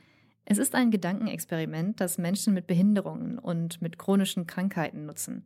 Es 0.46 0.58
ist 0.58 0.76
ein 0.76 0.92
Gedankenexperiment, 0.92 2.02
das 2.02 2.18
Menschen 2.18 2.54
mit 2.54 2.68
Behinderungen 2.68 3.38
und 3.38 3.82
mit 3.82 3.98
chronischen 3.98 4.48
Krankheiten 4.48 5.06
nutzen. 5.06 5.46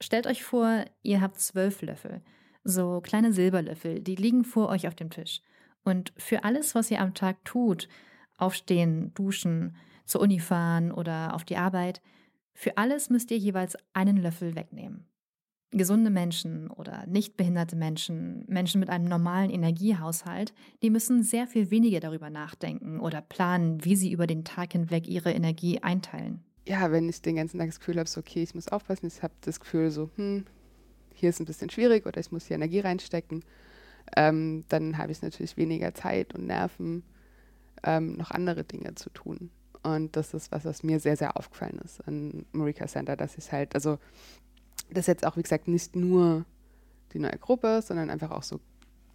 Stellt 0.00 0.26
euch 0.26 0.42
vor, 0.42 0.84
ihr 1.02 1.20
habt 1.20 1.38
zwölf 1.38 1.80
Löffel, 1.82 2.22
so 2.64 3.00
kleine 3.00 3.32
Silberlöffel, 3.32 4.00
die 4.00 4.16
liegen 4.16 4.44
vor 4.44 4.68
euch 4.68 4.88
auf 4.88 4.94
dem 4.94 5.10
Tisch. 5.10 5.40
Und 5.84 6.12
für 6.16 6.44
alles, 6.44 6.74
was 6.74 6.90
ihr 6.90 7.00
am 7.00 7.14
Tag 7.14 7.44
tut, 7.44 7.88
aufstehen, 8.36 9.12
duschen, 9.14 9.76
zur 10.04 10.20
Uni 10.20 10.40
fahren 10.40 10.92
oder 10.92 11.34
auf 11.34 11.44
die 11.44 11.56
Arbeit, 11.56 12.02
für 12.54 12.76
alles 12.76 13.10
müsst 13.10 13.30
ihr 13.30 13.38
jeweils 13.38 13.76
einen 13.92 14.16
Löffel 14.16 14.54
wegnehmen. 14.54 15.06
Gesunde 15.72 16.10
Menschen 16.10 16.70
oder 16.70 17.06
nicht 17.06 17.36
behinderte 17.36 17.76
Menschen, 17.76 18.44
Menschen 18.46 18.78
mit 18.78 18.90
einem 18.90 19.06
normalen 19.06 19.50
Energiehaushalt, 19.50 20.52
die 20.82 20.90
müssen 20.90 21.22
sehr 21.22 21.46
viel 21.46 21.70
weniger 21.70 22.00
darüber 22.00 22.30
nachdenken 22.30 23.00
oder 23.00 23.22
planen, 23.22 23.84
wie 23.84 23.96
sie 23.96 24.12
über 24.12 24.26
den 24.26 24.44
Tag 24.44 24.72
hinweg 24.72 25.08
ihre 25.08 25.32
Energie 25.32 25.82
einteilen. 25.82 26.42
Ja, 26.68 26.92
wenn 26.92 27.08
ich 27.08 27.22
den 27.22 27.36
ganzen 27.36 27.58
Tag 27.58 27.68
das 27.68 27.80
Gefühl 27.80 27.98
habe, 27.98 28.08
so, 28.08 28.20
okay, 28.20 28.42
ich 28.42 28.54
muss 28.54 28.68
aufpassen, 28.68 29.06
ich 29.06 29.22
habe 29.22 29.34
das 29.40 29.58
Gefühl 29.60 29.90
so, 29.90 30.10
hm, 30.16 30.44
hier 31.14 31.30
ist 31.30 31.40
ein 31.40 31.46
bisschen 31.46 31.70
schwierig 31.70 32.06
oder 32.06 32.20
ich 32.20 32.30
muss 32.30 32.46
hier 32.46 32.56
Energie 32.56 32.80
reinstecken, 32.80 33.42
ähm, 34.16 34.64
dann 34.68 34.98
habe 34.98 35.10
ich 35.10 35.22
natürlich 35.22 35.56
weniger 35.56 35.94
Zeit 35.94 36.34
und 36.34 36.46
Nerven, 36.46 37.02
ähm, 37.82 38.16
noch 38.16 38.30
andere 38.30 38.64
Dinge 38.64 38.94
zu 38.94 39.10
tun. 39.10 39.50
Und 39.82 40.16
das 40.16 40.34
ist 40.34 40.52
was, 40.52 40.64
was 40.64 40.82
mir 40.82 41.00
sehr, 41.00 41.16
sehr 41.16 41.36
aufgefallen 41.36 41.80
ist 41.84 42.06
an 42.06 42.46
Marika 42.52 42.86
Center, 42.86 43.16
dass 43.16 43.36
ich 43.36 43.50
halt, 43.50 43.74
also 43.74 43.98
das 44.92 45.04
ist 45.04 45.08
jetzt 45.08 45.26
auch, 45.26 45.36
wie 45.36 45.42
gesagt, 45.42 45.68
nicht 45.68 45.96
nur 45.96 46.44
die 47.12 47.18
neue 47.18 47.38
Gruppe, 47.38 47.82
sondern 47.82 48.10
einfach 48.10 48.30
auch 48.30 48.42
so, 48.42 48.60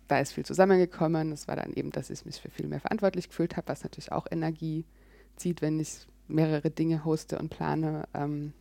da 0.07 0.19
ist 0.19 0.33
viel 0.33 0.45
zusammengekommen. 0.45 1.31
Das 1.31 1.47
war 1.47 1.55
dann 1.55 1.73
eben, 1.73 1.91
dass 1.91 2.09
ich 2.09 2.25
mich 2.25 2.39
für 2.39 2.49
viel 2.49 2.67
mehr 2.67 2.79
verantwortlich 2.79 3.29
gefühlt 3.29 3.57
habe, 3.57 3.67
was 3.67 3.83
natürlich 3.83 4.11
auch 4.11 4.27
Energie 4.29 4.85
zieht, 5.35 5.61
wenn 5.61 5.79
ich 5.79 6.07
mehrere 6.27 6.69
Dinge 6.69 7.05
hoste 7.05 7.37
und 7.39 7.49
plane. 7.49 8.07
Ähm, 8.13 8.53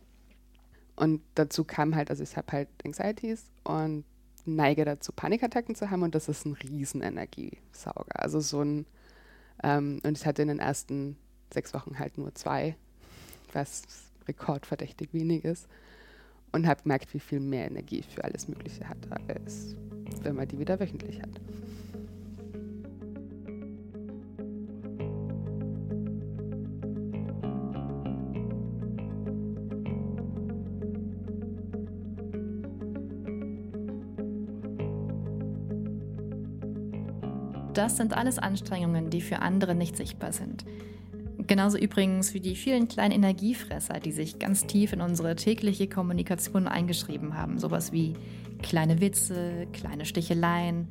und 0.95 1.21
dazu 1.35 1.63
kam 1.63 1.95
halt, 1.95 2.09
also 2.09 2.23
ich 2.23 2.35
habe 2.37 2.51
halt 2.51 2.69
Anxieties 2.83 3.45
und 3.63 4.03
neige 4.45 4.85
dazu, 4.85 5.11
Panikattacken 5.11 5.75
zu 5.75 5.91
haben 5.91 6.03
und 6.03 6.15
das 6.15 6.29
ist 6.29 6.45
ein 6.45 6.53
riesen 6.53 7.01
Energiesauger. 7.01 8.19
Also 8.19 8.39
so 8.39 8.61
ein, 8.61 8.85
ähm, 9.63 10.01
und 10.03 10.17
ich 10.17 10.25
hatte 10.25 10.41
in 10.41 10.47
den 10.47 10.59
ersten 10.59 11.17
sechs 11.53 11.73
Wochen 11.73 11.99
halt 11.99 12.17
nur 12.17 12.33
zwei, 12.35 12.75
was 13.53 13.83
rekordverdächtig 14.27 15.13
wenig 15.13 15.45
ist 15.45 15.67
und 16.51 16.67
habe 16.67 16.81
gemerkt, 16.83 17.13
wie 17.13 17.19
viel 17.19 17.39
mehr 17.39 17.67
Energie 17.67 17.99
ich 17.99 18.07
für 18.07 18.23
alles 18.23 18.47
Mögliche 18.47 18.87
hatte, 18.87 19.09
äh, 19.27 19.33
als 19.33 19.75
wenn 20.23 20.35
man 20.35 20.47
die 20.47 20.59
wieder 20.59 20.79
wöchentlich 20.79 21.21
hat. 21.21 21.39
Das 37.77 37.95
sind 37.95 38.17
alles 38.17 38.39
Anstrengungen, 38.39 39.11
die 39.11 39.21
für 39.21 39.39
andere 39.39 39.75
nicht 39.75 39.95
sichtbar 39.95 40.33
sind. 40.33 40.65
Genauso 41.47 41.77
übrigens 41.77 42.33
wie 42.33 42.41
die 42.41 42.55
vielen 42.55 42.89
kleinen 42.89 43.13
Energiefresser, 43.13 44.01
die 44.01 44.11
sich 44.11 44.37
ganz 44.37 44.67
tief 44.67 44.91
in 44.91 44.99
unsere 44.99 45.35
tägliche 45.35 45.87
Kommunikation 45.87 46.67
eingeschrieben 46.67 47.37
haben. 47.37 47.57
Sowas 47.57 47.93
wie 47.93 48.15
kleine 48.61 48.99
Witze, 48.99 49.65
kleine 49.71 50.05
Sticheleien, 50.05 50.89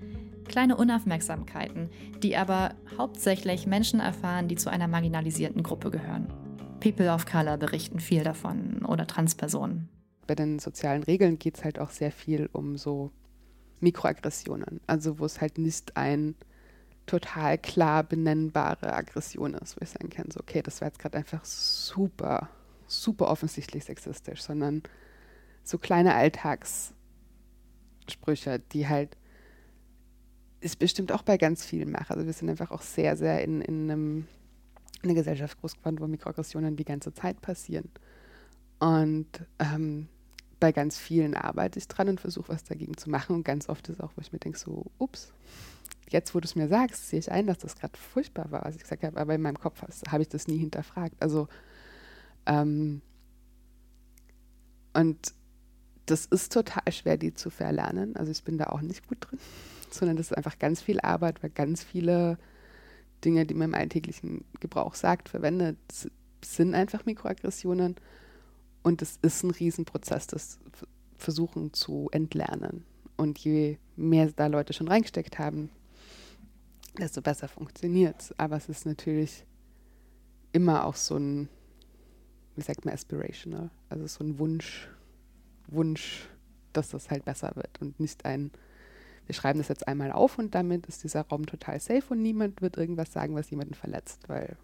kleine 0.49 0.77
Unaufmerksamkeiten, 0.77 1.91
die 2.23 2.39
aber 2.39 2.75
hauptsächlich 2.97 3.67
Menschen 3.67 4.01
erfahren, 4.01 4.49
die 4.49 4.57
zu 4.57 4.71
einer 4.71 4.89
marginalisierten 4.89 5.63
Gruppe 5.63 5.91
gehören. 5.91 6.33
People 6.81 7.13
of 7.13 7.27
Color 7.27 7.59
berichten 7.59 8.01
viel 8.01 8.25
davon 8.25 8.83
oder 8.87 9.07
Transpersonen. 9.07 9.91
Bei 10.27 10.35
den 10.35 10.59
sozialen 10.59 11.03
Regeln 11.03 11.39
geht 11.39 11.59
es 11.59 11.65
halt 11.65 11.79
auch 11.79 11.91
sehr 11.91 12.11
viel 12.11 12.49
um 12.53 12.77
so 12.79 13.11
Mikroaggressionen. 13.81 14.81
Also 14.87 15.19
wo 15.19 15.27
es 15.27 15.41
halt 15.41 15.59
nicht 15.59 15.97
ein 15.97 16.35
total 17.07 17.59
klar 17.59 18.03
benennbare 18.03 18.93
Aggression 18.93 19.55
ist, 19.55 19.77
wo 19.77 19.83
ich 19.83 19.91
sagen 19.91 20.11
kann, 20.11 20.31
so, 20.31 20.41
okay, 20.41 20.63
das 20.63 20.81
war 20.81 20.89
jetzt 20.89 20.99
gerade 20.99 21.19
einfach 21.19 21.45
super, 21.45 22.49
super 22.87 23.29
offensichtlich 23.29 23.85
sexistisch, 23.85 24.43
sondern 24.43 24.83
so 25.63 25.79
kleine 25.79 26.15
Alltagssprüche, 26.15 28.61
die 28.73 28.89
halt 28.89 29.17
ist 30.61 30.79
bestimmt 30.79 31.13
auch 31.13 31.23
bei 31.23 31.37
ganz 31.37 31.65
vielen 31.65 31.93
machen. 31.93 32.15
Also 32.15 32.27
wir 32.27 32.33
sind 32.33 32.51
einfach 32.51 32.71
auch 32.71 32.83
sehr, 32.83 33.17
sehr 33.17 33.43
in, 33.45 33.61
in, 33.61 33.91
einem, 33.91 34.27
in 35.03 35.11
einer 35.11 35.15
Gesellschaft 35.15 35.61
groß 35.61 35.77
geworden, 35.77 36.01
wo 36.01 36.07
Mikroaggressionen 36.07 36.77
die 36.77 36.85
ganze 36.85 37.13
Zeit 37.13 37.41
passieren. 37.41 37.91
Und 38.79 39.27
ähm, 39.59 40.09
bei 40.59 40.73
ganz 40.73 40.99
vielen 40.99 41.35
arbeite 41.35 41.79
ich 41.79 41.89
dran 41.89 42.09
und 42.09 42.21
versuche 42.21 42.49
was 42.49 42.65
dagegen 42.65 42.97
zu 42.97 43.11
machen. 43.11 43.37
Und 43.37 43.45
ganz 43.45 43.69
oft 43.69 43.89
ist 43.89 44.01
auch, 44.01 44.13
wo 44.17 44.21
ich 44.21 44.33
mir 44.33 44.39
denke, 44.39 44.59
so, 44.59 44.87
ups, 44.99 45.33
jetzt 46.09 46.35
wo 46.35 46.41
du 46.41 46.47
es 46.47 46.55
mir 46.55 46.69
sagst, 46.69 47.09
sehe 47.09 47.19
ich 47.19 47.31
ein, 47.31 47.47
dass 47.47 47.59
das 47.59 47.77
gerade 47.77 47.97
furchtbar 47.99 48.51
war, 48.51 48.65
was 48.65 48.77
ich 48.77 48.83
gesagt 48.83 49.03
habe, 49.03 49.19
aber 49.19 49.35
in 49.35 49.43
meinem 49.43 49.59
Kopf 49.59 49.83
habe 49.83 50.23
ich 50.23 50.29
das 50.29 50.47
nie 50.47 50.59
hinterfragt. 50.59 51.17
Also, 51.21 51.49
ähm, 52.47 53.03
und 54.95 55.35
das 56.07 56.27
ist 56.27 56.53
total 56.53 56.91
schwer, 56.93 57.17
die 57.17 57.35
zu 57.35 57.51
verlernen. 57.51 58.17
Also 58.17 58.31
ich 58.31 58.43
bin 58.45 58.59
da 58.59 58.67
auch 58.67 58.81
nicht 58.81 59.09
gut 59.09 59.19
drin, 59.21 59.39
sondern 59.91 60.17
das 60.17 60.31
ist 60.31 60.37
einfach 60.37 60.59
ganz 60.59 60.81
viel 60.81 61.01
Arbeit, 61.01 61.43
weil 61.43 61.51
ganz 61.51 61.83
viele 61.83 62.39
Dinge, 63.25 63.45
die 63.45 63.55
man 63.55 63.71
im 63.71 63.75
alltäglichen 63.75 64.45
Gebrauch 64.61 64.95
sagt, 64.95 65.29
verwendet, 65.29 65.77
sind 66.45 66.75
einfach 66.75 67.05
Mikroaggressionen. 67.07 67.97
Und 68.83 69.03
es 69.03 69.19
ist 69.23 69.43
ein 69.43 69.51
Riesenprozess, 69.51 70.29
das 70.29 70.59
versuchen 71.19 71.73
zu 71.73 72.09
entlernen. 72.13 72.85
Und 73.17 73.39
je 73.39 73.79
mehr 73.97 74.31
da 74.31 74.47
Leute 74.47 74.73
schon 74.73 74.89
reingesteckt 74.89 75.39
haben, 75.39 75.71
desto 76.99 77.23
besser 77.23 77.49
funktioniert 77.49 78.21
es. 78.21 78.39
Aber 78.39 78.57
es 78.57 78.69
ist 78.69 78.87
natürlich 78.87 79.45
immer 80.53 80.85
auch 80.85 80.97
so 80.97 81.17
ein, 81.17 81.49
wie 82.55 82.63
sagt 82.63 82.85
man, 82.85 82.95
aspirational, 82.95 83.71
also 83.89 84.07
so 84.07 84.25
ein 84.25 84.39
Wunsch, 84.39 84.89
Wunsch, 85.69 86.29
dass 86.73 86.91
das 86.91 87.11
halt 87.11 87.25
besser 87.25 87.53
wird 87.55 87.81
und 87.81 88.01
nicht 88.01 88.25
ein, 88.25 88.51
wir 89.27 89.35
schreiben 89.35 89.59
das 89.59 89.69
jetzt 89.69 89.89
einmal 89.89 90.13
auf 90.13 90.39
und 90.39 90.55
damit 90.55 90.87
ist 90.87 91.03
dieser 91.05 91.23
Raum 91.23 91.47
total 91.47 91.81
safe 91.81 92.05
und 92.11 92.23
niemand 92.23 92.63
wird 92.63 92.77
irgendwas 92.77 93.13
sagen, 93.13 93.35
was 93.35 93.51
jemanden 93.51 93.75
verletzt, 93.75 94.29
weil 94.29 94.57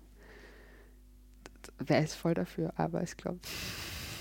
wäre 1.79 2.05
ich 2.05 2.11
voll 2.11 2.35
dafür, 2.35 2.73
aber 2.77 3.03
ich 3.03 3.16
glaube. 3.16 3.38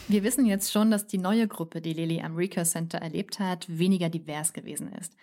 Wir 0.08 0.24
wissen 0.24 0.45
jetzt 0.45 0.71
schon, 0.71 0.91
dass 0.91 1.08
die 1.08 1.17
neue 1.17 1.47
Gruppe, 1.47 1.82
die 1.82 1.93
Lili 1.93 2.21
am 2.21 2.36
Recur 2.36 2.65
Center 2.65 2.97
erlebt 2.97 3.39
hat, 3.39 3.65
weniger 3.69 4.10
divers 4.10 4.54
gewesen 4.54 4.91
ist. 4.93 5.15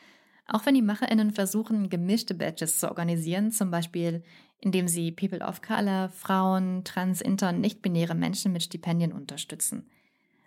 Auch 0.49 0.67
wenn 0.67 0.75
die 0.75 0.83
MacherInnen 0.83 1.31
versuchen, 1.31 1.91
gemischte 1.91 2.35
Badges 2.35 2.81
zu 2.81 2.89
organisieren, 2.89 3.53
zum 3.53 3.71
Beispiel 3.71 4.23
indem 4.61 4.89
sie 4.89 5.13
People 5.13 5.41
of 5.41 5.63
Color, 5.63 6.09
Frauen, 6.09 6.83
Trans, 6.85 7.21
Inter- 7.21 7.51
und 7.51 7.61
nicht-binäre 7.61 8.15
Menschen 8.15 8.53
mit 8.53 8.63
Stipendien 8.63 9.13
unterstützen. 9.13 9.89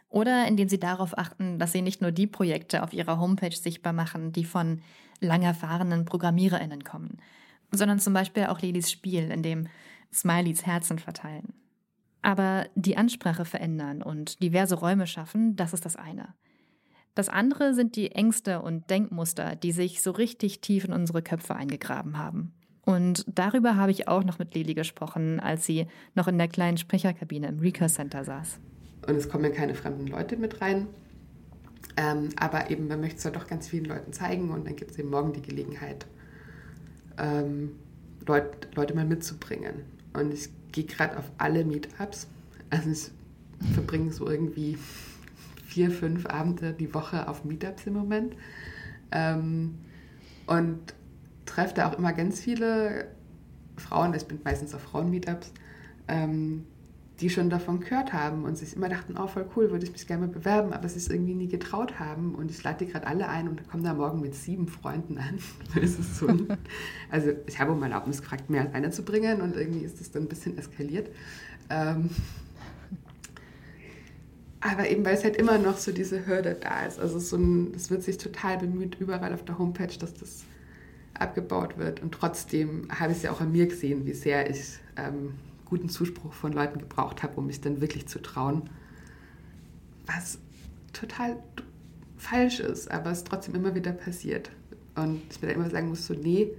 Oder 0.10 0.48
indem 0.48 0.68
sie 0.68 0.80
darauf 0.80 1.18
achten, 1.18 1.58
dass 1.58 1.72
sie 1.72 1.82
nicht 1.82 2.02
nur 2.02 2.12
die 2.12 2.28
Projekte 2.28 2.84
auf 2.84 2.92
ihrer 2.92 3.20
Homepage 3.20 3.56
sichtbar 3.56 3.94
machen, 3.94 4.34
die 4.34 4.44
von 4.44 4.82
lang 5.22 5.44
erfahrenen 5.44 6.04
ProgrammiererInnen 6.04 6.84
kommen, 6.84 7.20
sondern 7.72 8.00
zum 8.00 8.14
Beispiel 8.14 8.48
auch 8.48 8.60
Lilis 8.60 8.92
Spiel, 8.92 9.32
in 9.32 9.44
dem 9.44 9.68
Smileys 10.12 10.66
Herzen 10.66 11.00
verteilen. 11.00 11.54
Aber 12.22 12.68
die 12.76 12.98
Ansprache 12.98 13.46
verändern 13.46 14.04
und 14.04 14.44
diverse 14.44 14.76
Räume 14.76 15.08
schaffen, 15.08 15.56
das 15.56 15.74
ist 15.74 15.86
das 15.86 15.96
eine. 15.96 16.34
Das 17.22 17.30
andere 17.30 17.76
sind 17.76 17.96
die 17.98 18.14
Ängste 18.14 18.64
und 18.64 18.90
Denkmuster, 18.90 19.56
die 19.56 19.74
sich 19.74 20.02
so 20.02 20.10
richtig 20.10 20.60
tief 20.60 20.86
in 20.86 20.92
unsere 20.92 21.22
Köpfe 21.22 21.56
eingegraben 21.56 22.18
haben. 22.18 22.52
Und 22.84 23.26
darüber 23.28 23.76
habe 23.76 23.92
ich 23.92 24.08
auch 24.08 24.24
noch 24.24 24.40
mit 24.40 24.56
Lili 24.56 24.74
gesprochen, 24.74 25.40
als 25.40 25.68
sie 25.68 25.86
noch 26.16 26.28
in 26.28 26.40
der 26.40 26.48
kleinen 26.48 26.78
Sprecherkabine 26.78 27.50
im 27.50 27.60
Recur 27.60 27.90
Center 27.90 28.24
saß. 28.24 28.58
Und 29.08 29.18
es 29.18 29.30
kommen 29.30 29.44
ja 29.44 29.52
keine 29.52 29.76
fremden 29.76 30.08
Leute 30.08 30.36
mit 30.36 30.62
rein. 30.62 30.88
Ähm, 31.96 32.30
aber 32.38 32.72
eben, 32.72 32.88
man 32.88 33.02
möchte 33.02 33.18
es 33.18 33.24
ja 33.24 33.30
doch 33.30 33.46
ganz 33.46 33.68
vielen 33.68 33.86
Leuten 33.86 34.14
zeigen 34.14 34.50
und 34.50 34.66
dann 34.66 34.76
gibt 34.76 34.90
es 34.90 34.98
eben 34.98 35.12
morgen 35.12 35.32
die 35.32 35.44
Gelegenheit, 35.44 36.08
ähm, 37.20 37.74
Leut, 38.26 38.68
Leute 38.74 38.96
mal 38.96 39.06
mitzubringen. 39.06 39.84
Und 40.14 40.34
ich 40.34 40.50
gehe 40.72 40.86
gerade 40.86 41.20
auf 41.20 41.32
alle 41.38 41.66
Meetups. 41.66 42.28
Also 42.72 42.90
ich 42.90 43.12
verbringe 43.76 44.12
so 44.12 44.28
irgendwie 44.28 44.80
vier, 45.72 45.90
fünf 45.90 46.26
Abende 46.26 46.74
die 46.74 46.94
Woche 46.94 47.30
auf 47.30 47.46
Meetups 47.46 47.88
im 47.88 47.94
Moment. 47.94 48.36
Ähm, 49.12 49.76
und 50.48 50.80
treffe 51.46 51.74
da 51.76 51.90
auch 51.90 51.98
immer 51.98 52.12
ganz 52.12 52.42
viele 52.42 53.08
Frauen, 53.78 54.14
ich 54.14 54.26
bin 54.26 54.40
meistens 54.44 54.76
auf 54.76 54.82
Frauen-Meetups, 54.82 55.54
ähm, 56.10 56.66
die 57.22 57.30
schon 57.30 57.50
davon 57.50 57.80
gehört 57.80 58.12
haben 58.12 58.44
und 58.44 58.58
sich 58.58 58.76
immer 58.76 58.90
dachten, 58.90 59.16
oh 59.18 59.28
voll 59.28 59.46
cool, 59.56 59.72
würde 59.72 59.86
ich 59.86 59.94
mich 59.94 60.08
gerne 60.08 60.28
mal 60.28 60.34
bewerben, 60.34 60.74
aber 60.74 60.90
sich 60.90 61.10
irgendwie 61.10 61.36
nie 61.36 61.48
getraut 61.48 62.00
haben. 62.00 62.36
Und 62.36 62.52
ich 62.52 62.62
lade 62.64 62.84
die 62.84 62.92
gerade 62.92 63.08
alle 63.08 63.30
ein 63.30 63.48
und 63.48 63.66
komme 63.70 63.84
da 63.84 63.94
morgen 63.94 64.20
mit 64.20 64.36
sieben 64.36 64.68
Freunden 64.68 65.18
an. 65.20 65.40
so 65.88 66.28
also 67.10 67.32
ich 67.46 67.60
habe 67.60 67.72
um 67.72 67.82
Erlaubnis 67.82 68.22
gefragt, 68.22 68.50
mehr 68.50 68.62
als 68.62 68.74
einer 68.74 68.92
zu 68.92 69.04
bringen 69.04 69.40
und 69.40 69.56
irgendwie 69.56 69.86
ist 69.86 70.02
das 70.02 70.12
dann 70.12 70.24
ein 70.24 70.28
bisschen 70.28 70.58
eskaliert. 70.58 71.10
Ähm, 71.70 72.10
aber 74.62 74.88
eben, 74.90 75.04
weil 75.04 75.16
es 75.16 75.24
halt 75.24 75.36
immer 75.36 75.58
noch 75.58 75.78
so 75.78 75.92
diese 75.92 76.28
Hürde 76.28 76.56
da 76.60 76.86
ist. 76.86 77.00
Also 77.00 77.18
so 77.18 77.38
es 77.76 77.90
wird 77.90 78.04
sich 78.04 78.20
total 78.20 78.60
bemüht, 78.60 78.98
überall 79.00 79.34
auf 79.34 79.44
der 79.44 79.58
Homepage, 79.58 79.98
dass 80.00 80.14
das 80.14 80.44
abgebaut 81.16 81.78
wird. 81.80 82.02
Und 82.02 82.14
trotzdem 82.14 82.88
habe 82.92 83.12
ich 83.12 83.18
es 83.18 83.24
ja 83.24 83.32
auch 83.32 83.42
an 83.42 83.52
mir 83.52 83.68
gesehen, 83.68 84.06
wie 84.06 84.14
sehr 84.14 84.50
ich 84.50 84.80
ähm, 84.98 85.34
guten 85.66 85.90
Zuspruch 85.90 86.34
von 86.34 86.54
Leuten 86.54 86.80
gebraucht 86.80 87.24
habe, 87.24 87.34
um 87.38 87.48
mich 87.48 87.60
dann 87.60 87.82
wirklich 87.82 88.08
zu 88.08 88.22
trauen. 88.22 88.70
Was 90.06 90.38
total 90.94 91.38
falsch 92.18 92.60
ist, 92.60 92.92
aber 92.92 93.12
es 93.12 93.24
trotzdem 93.24 93.56
immer 93.56 93.74
wieder 93.74 93.92
passiert. 93.92 94.52
Und 94.96 95.22
ich 95.32 95.42
mir 95.42 95.48
dann 95.48 95.58
immer 95.58 95.70
sagen 95.72 95.90
muss, 95.90 96.06
so, 96.06 96.14
nee, 96.14 96.52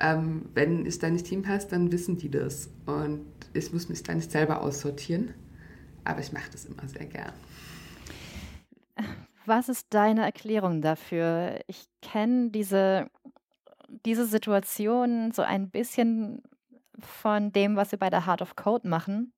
ähm, 0.00 0.46
wenn 0.54 0.86
es 0.86 0.98
da 0.98 1.10
nicht 1.10 1.26
hinpasst, 1.26 1.70
dann 1.70 1.92
wissen 1.92 2.16
die 2.16 2.30
das. 2.30 2.70
Und 2.86 3.26
ich 3.52 3.72
muss 3.74 3.90
mich 3.90 4.02
da 4.02 4.14
nicht 4.14 4.30
selber 4.30 4.62
aussortieren 4.62 5.34
aber 6.06 6.20
ich 6.20 6.32
mache 6.32 6.50
das 6.50 6.64
immer 6.64 6.86
sehr 6.88 7.06
gern. 7.06 7.32
Was 9.44 9.68
ist 9.68 9.86
deine 9.90 10.24
Erklärung 10.24 10.82
dafür? 10.82 11.60
Ich 11.66 11.86
kenne 12.02 12.50
diese, 12.50 13.08
diese 14.04 14.26
Situation 14.26 15.32
so 15.32 15.42
ein 15.42 15.70
bisschen 15.70 16.42
von 16.98 17.52
dem, 17.52 17.76
was 17.76 17.92
wir 17.92 17.98
bei 17.98 18.10
der 18.10 18.26
Heart 18.26 18.42
of 18.42 18.56
Code 18.56 18.88
machen 18.88 19.32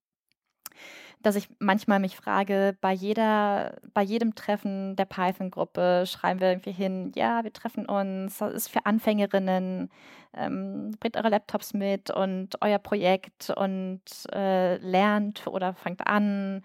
dass 1.23 1.37
ich 1.37 1.49
manchmal 1.59 1.99
mich 1.99 2.17
frage, 2.17 2.77
bei 2.81 2.93
jeder, 2.93 3.77
bei 3.95 4.03
jedem 4.03 4.35
Treffen 4.35 4.97
der 4.97 5.05
Python-Gruppe 5.05 6.05
schreiben 6.07 6.41
wir 6.41 6.49
irgendwie 6.49 6.73
hin, 6.73 7.13
ja, 7.17 7.43
wir 7.45 7.53
treffen 7.53 7.87
uns, 7.87 8.39
das 8.39 8.53
ist 8.53 8.69
für 8.69 8.87
Anfängerinnen, 8.87 9.91
ähm, 10.35 10.93
bringt 11.01 11.17
eure 11.17 11.31
Laptops 11.31 11.75
mit 11.75 12.11
und 12.11 12.63
euer 12.63 12.79
Projekt 12.79 13.51
und 13.51 14.01
äh, 14.33 14.77
lernt 14.77 15.47
oder 15.47 15.75
fangt 15.75 16.07
an 16.07 16.63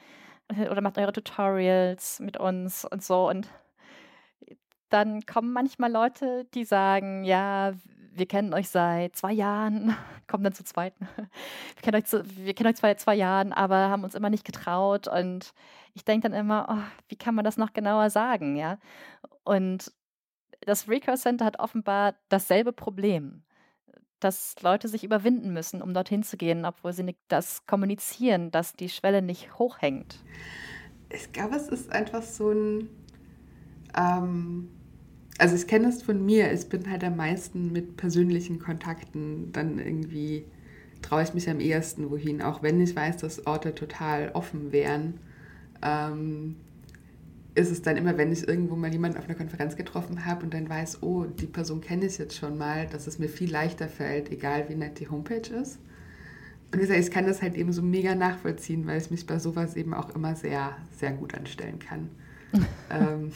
äh, 0.49 0.69
oder 0.69 0.81
macht 0.81 0.97
eure 0.97 1.13
Tutorials 1.13 2.19
mit 2.19 2.37
uns 2.37 2.85
und 2.85 3.03
so. 3.03 3.29
Und 3.29 3.47
dann 4.89 5.25
kommen 5.25 5.51
manchmal 5.53 5.91
Leute, 5.91 6.45
die 6.53 6.65
sagen, 6.65 7.23
ja, 7.23 7.73
wir 8.15 8.25
kennen 8.25 8.53
euch 8.53 8.69
seit 8.69 9.15
zwei 9.15 9.33
Jahren, 9.33 9.95
kommen 10.27 10.43
dann 10.43 10.53
zu 10.53 10.63
zweiten. 10.63 11.07
Wir 11.17 11.81
kennen 11.81 11.97
euch, 11.97 12.05
zu, 12.05 12.23
wir 12.37 12.53
kennen 12.53 12.69
euch 12.69 12.79
seit 12.79 12.99
zwei 12.99 13.15
Jahren, 13.15 13.53
aber 13.53 13.89
haben 13.89 14.03
uns 14.03 14.15
immer 14.15 14.29
nicht 14.29 14.45
getraut. 14.45 15.07
Und 15.07 15.53
ich 15.93 16.05
denke 16.05 16.29
dann 16.29 16.39
immer, 16.39 16.67
oh, 16.69 17.01
wie 17.09 17.15
kann 17.15 17.35
man 17.35 17.45
das 17.45 17.57
noch 17.57 17.73
genauer 17.73 18.09
sagen, 18.09 18.55
ja? 18.55 18.77
Und 19.43 19.91
das 20.61 20.87
Recurse 20.87 21.23
Center 21.23 21.45
hat 21.45 21.59
offenbar 21.59 22.15
dasselbe 22.29 22.71
Problem, 22.71 23.43
dass 24.19 24.55
Leute 24.61 24.87
sich 24.87 25.03
überwinden 25.03 25.51
müssen, 25.51 25.81
um 25.81 25.93
dorthin 25.93 26.23
zu 26.23 26.37
gehen, 26.37 26.65
obwohl 26.65 26.93
sie 26.93 27.15
das 27.27 27.65
kommunizieren, 27.65 28.51
dass 28.51 28.73
die 28.73 28.89
Schwelle 28.89 29.21
nicht 29.21 29.59
hochhängt. 29.59 30.23
Ich 31.09 31.31
glaube, 31.33 31.55
es 31.55 31.67
ist 31.67 31.91
einfach 31.91 32.21
so 32.21 32.51
ein 32.51 32.89
ähm 33.95 34.69
also 35.37 35.55
ich 35.55 35.67
kenne 35.67 35.85
das 35.85 36.03
von 36.03 36.25
mir, 36.25 36.51
ich 36.51 36.67
bin 36.69 36.89
halt 36.89 37.03
am 37.03 37.17
meisten 37.17 37.71
mit 37.71 37.97
persönlichen 37.97 38.59
Kontakten 38.59 39.51
dann 39.51 39.79
irgendwie 39.79 40.45
traue 41.01 41.23
ich 41.23 41.33
mich 41.33 41.49
am 41.49 41.59
ehesten 41.59 42.09
wohin, 42.09 42.41
auch 42.41 42.63
wenn 42.63 42.81
ich 42.81 42.95
weiß, 42.95 43.17
dass 43.17 43.45
Orte 43.45 43.75
total 43.75 44.31
offen 44.33 44.71
wären. 44.71 45.19
Ähm, 45.81 46.55
ist 47.55 47.71
es 47.71 47.83
dann 47.83 47.97
immer, 47.97 48.17
wenn 48.17 48.31
ich 48.31 48.47
irgendwo 48.47 48.75
mal 48.75 48.91
jemanden 48.91 49.17
auf 49.17 49.25
einer 49.25 49.35
Konferenz 49.35 49.75
getroffen 49.75 50.25
habe 50.25 50.43
und 50.43 50.53
dann 50.55 50.67
weiß, 50.67 51.03
oh, 51.03 51.25
die 51.25 51.45
Person 51.45 51.81
kenne 51.81 52.05
ich 52.05 52.17
jetzt 52.17 52.35
schon 52.35 52.57
mal, 52.57 52.87
dass 52.87 53.05
es 53.05 53.19
mir 53.19 53.29
viel 53.29 53.51
leichter 53.51 53.87
fällt, 53.87 54.31
egal 54.31 54.69
wie 54.69 54.75
nett 54.75 54.99
die 54.99 55.07
Homepage 55.07 55.53
ist. 55.61 55.77
Und 56.71 56.79
wie 56.79 56.87
gesagt, 56.87 56.99
ich 56.99 57.11
kann 57.11 57.27
das 57.27 57.43
halt 57.43 57.55
eben 57.55 57.71
so 57.71 57.83
mega 57.83 58.15
nachvollziehen, 58.15 58.87
weil 58.87 58.99
ich 58.99 59.11
mich 59.11 59.27
bei 59.27 59.37
sowas 59.37 59.75
eben 59.75 59.93
auch 59.93 60.15
immer 60.15 60.35
sehr, 60.35 60.75
sehr 60.97 61.11
gut 61.11 61.35
anstellen 61.35 61.77
kann. 61.77 62.09
ähm, 62.89 63.31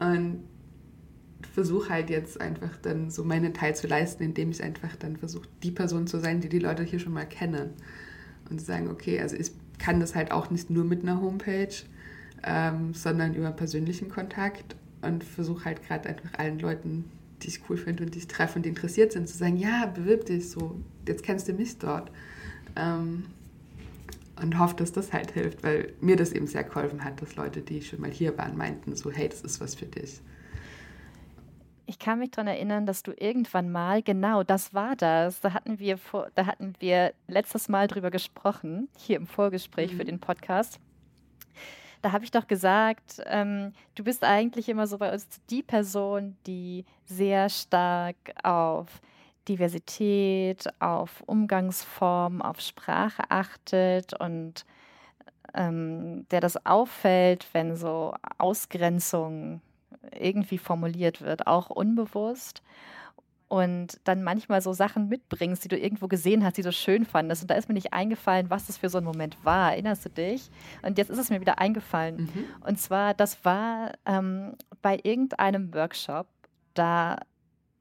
und 0.00 0.42
versuche 1.52 1.90
halt 1.90 2.10
jetzt 2.10 2.40
einfach 2.40 2.76
dann 2.82 3.10
so 3.10 3.24
meinen 3.24 3.54
Teil 3.54 3.74
zu 3.74 3.86
leisten, 3.86 4.22
indem 4.22 4.50
ich 4.50 4.62
einfach 4.62 4.96
dann 4.96 5.16
versuche, 5.16 5.48
die 5.62 5.70
Person 5.70 6.06
zu 6.06 6.18
sein, 6.18 6.40
die 6.40 6.48
die 6.48 6.58
Leute 6.58 6.82
hier 6.82 6.98
schon 6.98 7.12
mal 7.12 7.26
kennen. 7.26 7.70
Und 8.48 8.60
zu 8.60 8.66
sagen, 8.66 8.88
okay, 8.88 9.20
also 9.20 9.36
ich 9.36 9.52
kann 9.78 10.00
das 10.00 10.14
halt 10.14 10.32
auch 10.32 10.50
nicht 10.50 10.70
nur 10.70 10.84
mit 10.84 11.02
einer 11.02 11.20
Homepage, 11.20 11.74
ähm, 12.42 12.94
sondern 12.94 13.34
über 13.34 13.50
persönlichen 13.52 14.08
Kontakt 14.08 14.76
und 15.02 15.24
versuche 15.24 15.64
halt 15.64 15.86
gerade 15.86 16.08
einfach 16.08 16.38
allen 16.38 16.58
Leuten, 16.58 17.04
die 17.42 17.48
ich 17.48 17.60
cool 17.68 17.76
finde 17.76 18.04
und 18.04 18.14
die 18.14 18.18
ich 18.18 18.28
treffe 18.28 18.56
und 18.56 18.64
die 18.64 18.70
interessiert 18.70 19.12
sind, 19.12 19.28
zu 19.28 19.36
sagen, 19.36 19.56
ja, 19.56 19.86
bewirb 19.86 20.26
dich 20.26 20.50
so, 20.50 20.80
jetzt 21.06 21.22
kennst 21.22 21.48
du 21.48 21.52
mich 21.52 21.78
dort. 21.78 22.10
Ähm, 22.76 23.24
und 24.40 24.58
hoffe, 24.58 24.76
dass 24.76 24.92
das 24.92 25.12
halt 25.12 25.32
hilft, 25.32 25.62
weil 25.62 25.92
mir 26.00 26.16
das 26.16 26.32
eben 26.32 26.46
sehr 26.46 26.64
geholfen 26.64 27.04
hat, 27.04 27.20
dass 27.20 27.36
Leute, 27.36 27.60
die 27.60 27.82
schon 27.82 28.00
mal 28.00 28.10
hier 28.10 28.36
waren, 28.38 28.56
meinten 28.56 28.96
so, 28.96 29.10
hey, 29.10 29.28
das 29.28 29.42
ist 29.42 29.60
was 29.60 29.74
für 29.74 29.86
dich. 29.86 30.20
Ich 31.86 31.98
kann 31.98 32.20
mich 32.20 32.30
daran 32.30 32.46
erinnern, 32.46 32.86
dass 32.86 33.02
du 33.02 33.12
irgendwann 33.12 33.70
mal, 33.70 34.02
genau, 34.02 34.44
das 34.44 34.72
war 34.72 34.94
das. 34.94 35.40
Da 35.40 35.52
hatten 35.52 35.80
wir 35.80 35.98
vor, 35.98 36.28
da 36.36 36.46
hatten 36.46 36.74
wir 36.78 37.12
letztes 37.26 37.68
Mal 37.68 37.88
drüber 37.88 38.10
gesprochen, 38.12 38.88
hier 38.96 39.16
im 39.16 39.26
Vorgespräch 39.26 39.92
mhm. 39.92 39.96
für 39.96 40.04
den 40.04 40.20
Podcast. 40.20 40.78
Da 42.00 42.12
habe 42.12 42.24
ich 42.24 42.30
doch 42.30 42.46
gesagt, 42.46 43.20
ähm, 43.26 43.72
du 43.94 44.04
bist 44.04 44.24
eigentlich 44.24 44.68
immer 44.68 44.86
so 44.86 44.98
bei 44.98 45.12
uns 45.12 45.26
die 45.50 45.62
Person, 45.62 46.36
die 46.46 46.84
sehr 47.04 47.48
stark 47.48 48.16
auf 48.42 49.00
Diversität, 49.50 50.64
auf 50.78 51.22
Umgangsform, 51.26 52.40
auf 52.40 52.60
Sprache 52.60 53.24
achtet 53.28 54.18
und 54.18 54.64
ähm, 55.54 56.26
der 56.30 56.40
das 56.40 56.64
auffällt, 56.64 57.48
wenn 57.52 57.76
so 57.76 58.14
Ausgrenzung 58.38 59.60
irgendwie 60.18 60.58
formuliert 60.58 61.20
wird, 61.20 61.46
auch 61.46 61.70
unbewusst. 61.70 62.62
Und 63.48 64.00
dann 64.04 64.22
manchmal 64.22 64.62
so 64.62 64.72
Sachen 64.72 65.08
mitbringst, 65.08 65.64
die 65.64 65.68
du 65.68 65.76
irgendwo 65.76 66.06
gesehen 66.06 66.44
hast, 66.44 66.56
die 66.56 66.62
du 66.62 66.70
schön 66.70 67.04
fandest. 67.04 67.42
Und 67.42 67.50
da 67.50 67.56
ist 67.56 67.68
mir 67.68 67.74
nicht 67.74 67.92
eingefallen, 67.92 68.48
was 68.48 68.68
das 68.68 68.78
für 68.78 68.88
so 68.88 68.98
ein 68.98 69.04
Moment 69.04 69.44
war. 69.44 69.72
Erinnerst 69.72 70.04
du 70.04 70.08
dich? 70.08 70.48
Und 70.82 70.98
jetzt 70.98 71.10
ist 71.10 71.18
es 71.18 71.30
mir 71.30 71.40
wieder 71.40 71.58
eingefallen. 71.58 72.30
Mhm. 72.32 72.44
Und 72.64 72.78
zwar, 72.78 73.12
das 73.12 73.44
war 73.44 73.90
ähm, 74.06 74.54
bei 74.82 75.00
irgendeinem 75.02 75.74
Workshop, 75.74 76.28
da 76.74 77.18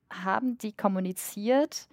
haben 0.10 0.58
die 0.58 0.72
kommuniziert, 0.72 1.88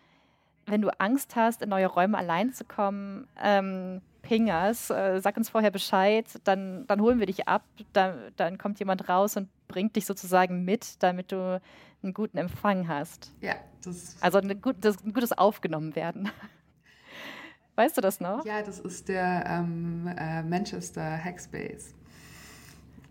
wenn 0.67 0.83
du 0.83 0.89
Angst 0.99 1.37
hast, 1.37 1.63
in 1.63 1.69
neue 1.69 1.87
Räume 1.87 2.19
allein 2.19 2.53
zu 2.53 2.65
kommen, 2.65 3.29
ähm, 3.43 4.01
Pingers, 4.23 4.91
äh, 4.91 5.21
sag 5.21 5.37
uns 5.37 5.49
vorher 5.49 5.71
Bescheid, 5.71 6.27
dann, 6.45 6.87
dann 6.89 7.01
holen 7.01 7.21
wir 7.21 7.27
dich 7.27 7.47
ab, 7.47 7.63
dann, 7.93 8.33
dann 8.37 8.59
kommt 8.59 8.81
jemand 8.81 9.09
raus 9.09 9.37
und 9.37 9.49
bringt 9.69 9.95
dich 9.95 10.05
sozusagen 10.05 10.65
mit, 10.65 11.01
damit 11.03 11.31
du 11.31 11.61
einen 12.03 12.13
guten 12.13 12.37
Empfang 12.37 12.89
hast. 12.89 13.33
Ja, 13.41 13.55
das 13.85 14.17
Also 14.21 14.39
ein, 14.39 14.61
gut, 14.61 14.77
das, 14.81 15.03
ein 15.05 15.13
gutes 15.13 15.33
Aufgenommenwerden. 15.33 16.29
Weißt 17.77 17.97
du 17.97 18.01
das 18.01 18.21
noch? 18.21 18.45
Ja, 18.45 18.63
das 18.63 18.81
ist 18.81 19.09
der 19.09 19.45
ähm, 19.47 20.09
äh, 20.17 20.43
Manchester 20.43 21.23
Hackspace, 21.23 21.95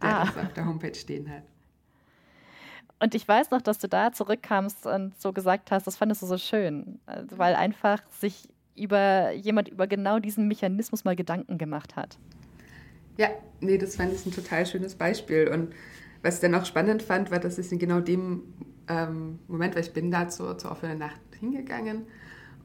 der 0.01 0.09
ah. 0.09 0.25
das 0.25 0.37
auf 0.37 0.53
der 0.53 0.65
Homepage 0.65 0.95
stehen 0.95 1.29
hat. 1.29 1.43
Und 2.99 3.13
ich 3.13 3.27
weiß 3.27 3.51
noch, 3.51 3.61
dass 3.61 3.77
du 3.77 3.87
da 3.87 4.11
zurückkamst 4.11 4.85
und 4.85 5.19
so 5.19 5.33
gesagt 5.33 5.71
hast, 5.71 5.85
das 5.85 5.97
fandest 5.97 6.21
du 6.21 6.27
so 6.27 6.37
schön, 6.37 6.99
also, 7.05 7.37
weil 7.37 7.55
einfach 7.55 8.01
sich 8.09 8.47
über 8.75 9.31
jemand 9.31 9.69
über 9.69 9.87
genau 9.87 10.19
diesen 10.19 10.47
Mechanismus 10.47 11.05
mal 11.05 11.15
Gedanken 11.15 11.57
gemacht 11.57 11.95
hat. 11.95 12.17
Ja, 13.17 13.29
nee, 13.61 13.77
das 13.77 13.95
fand 13.95 14.13
ich 14.13 14.25
ein 14.25 14.33
total 14.33 14.65
schönes 14.65 14.95
Beispiel. 14.95 15.47
Und 15.47 15.73
was 16.21 16.35
ich 16.35 16.41
dann 16.41 16.55
auch 16.55 16.65
spannend 16.65 17.01
fand, 17.01 17.31
war, 17.31 17.39
dass 17.39 17.57
ich 17.57 17.71
in 17.71 17.79
genau 17.79 18.01
dem 18.01 18.43
ähm, 18.87 19.39
Moment, 19.47 19.75
weil 19.75 19.83
ich 19.83 19.93
bin 19.93 20.11
da 20.11 20.27
zur, 20.27 20.57
zur 20.57 20.71
offenen 20.71 20.97
Nacht 20.97 21.21
hingegangen 21.39 22.05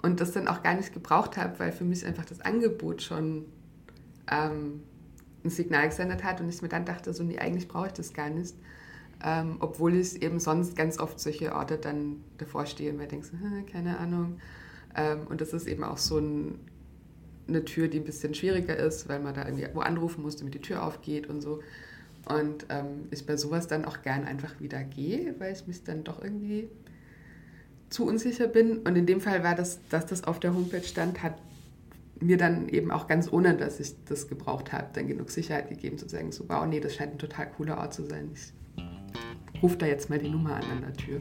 und 0.03 0.21
das 0.21 0.33
dann 0.33 0.49
auch 0.49 0.63
gar 0.63 0.75
nicht 0.75 0.93
gebraucht 0.93 1.37
habe, 1.37 1.59
weil 1.59 1.73
für 1.73 1.85
mich 1.85 2.05
einfach 2.05 2.25
das 2.25 2.41
Angebot 2.41 3.03
schon 3.03 3.47
ähm, 4.31 4.83
ein 5.45 5.51
Signal 5.51 5.89
gesendet 5.89 6.25
hat 6.25 6.41
und 6.41 6.49
ich 6.49 6.61
mir 6.63 6.69
dann 6.69 6.85
dachte, 6.85 7.13
so, 7.13 7.23
nee, 7.23 7.39
eigentlich 7.39 7.69
brauche 7.69 7.89
ich 7.89 7.93
das 7.93 8.13
gar 8.13 8.31
nicht. 8.31 8.55
Ähm, 9.23 9.57
obwohl 9.61 9.95
ich 9.95 10.23
eben 10.23 10.41
sonst 10.41 10.77
ganz 10.77 10.99
oft 10.99 11.21
solche 11.21 11.55
Orte 11.55 11.77
dann 11.77 12.25
davor 12.39 12.67
stehe 12.67 12.91
und 12.91 12.97
mir 12.97 13.07
denke, 13.07 13.29
keine 13.71 13.99
Ahnung. 13.99 14.39
Ähm, 14.97 15.27
und 15.29 15.41
das 15.41 15.53
ist 15.53 15.67
eben 15.67 15.85
auch 15.85 15.99
so 15.99 16.19
ein, 16.19 16.59
eine 17.49 17.65
Tür, 17.65 17.89
die 17.89 17.99
ein 17.99 18.05
bisschen 18.05 18.35
schwieriger 18.35 18.77
ist, 18.77 19.09
weil 19.09 19.21
man 19.21 19.35
da 19.35 19.45
irgendwie 19.45 19.67
wo 19.75 19.81
anrufen 19.81 20.23
muss, 20.23 20.37
damit 20.37 20.55
die 20.55 20.61
Tür 20.61 20.83
aufgeht 20.85 21.29
und 21.29 21.43
so. 21.43 21.61
Und 22.27 22.67
ähm, 22.69 23.09
ich 23.11 23.27
bei 23.27 23.37
sowas 23.37 23.67
dann 23.67 23.85
auch 23.85 24.03
gern 24.03 24.25
einfach 24.25 24.61
wieder 24.61 24.83
gehe, 24.83 25.35
weil 25.39 25.53
ich 25.53 25.67
mich 25.67 25.85
dann 25.85 26.05
doch 26.05 26.23
irgendwie 26.23 26.69
zu 27.89 28.07
unsicher 28.07 28.47
bin. 28.47 28.79
Und 28.79 28.97
in 28.97 29.07
dem 29.07 29.21
Fall 29.21 29.43
war 29.43 29.55
das, 29.55 29.81
dass 29.89 30.07
das 30.07 30.25
auf 30.25 30.41
der 30.41 30.55
Homepage 30.55 30.83
stand, 30.83 31.23
hat 31.23 31.35
mir 32.21 32.37
dann 32.37 32.69
eben 32.69 32.91
auch 32.91 33.07
ganz 33.07 33.33
ohne, 33.33 33.57
dass 33.57 33.81
ich 33.81 33.95
das 34.05 34.29
gebraucht 34.29 34.73
habe, 34.73 34.89
dann 34.93 35.09
genug 35.09 35.31
Sicherheit 35.31 35.69
gegeben 35.69 35.99
zu 35.99 36.09
sagen, 36.09 36.33
so, 36.33 36.49
wow, 36.49 36.67
nee, 36.67 36.81
das 36.81 36.95
scheint 36.95 37.13
ein 37.15 37.19
total 37.19 37.51
cooler 37.51 37.79
Ort 37.79 37.95
zu 37.95 38.05
sein. 38.05 38.31
Ich 38.35 38.53
rufe 39.63 39.77
da 39.77 39.87
jetzt 39.87 40.11
mal 40.11 40.19
die 40.19 40.29
Nummer 40.29 40.57
an 40.57 40.65
an 40.71 40.81
der 40.83 40.93
Tür. 40.95 41.21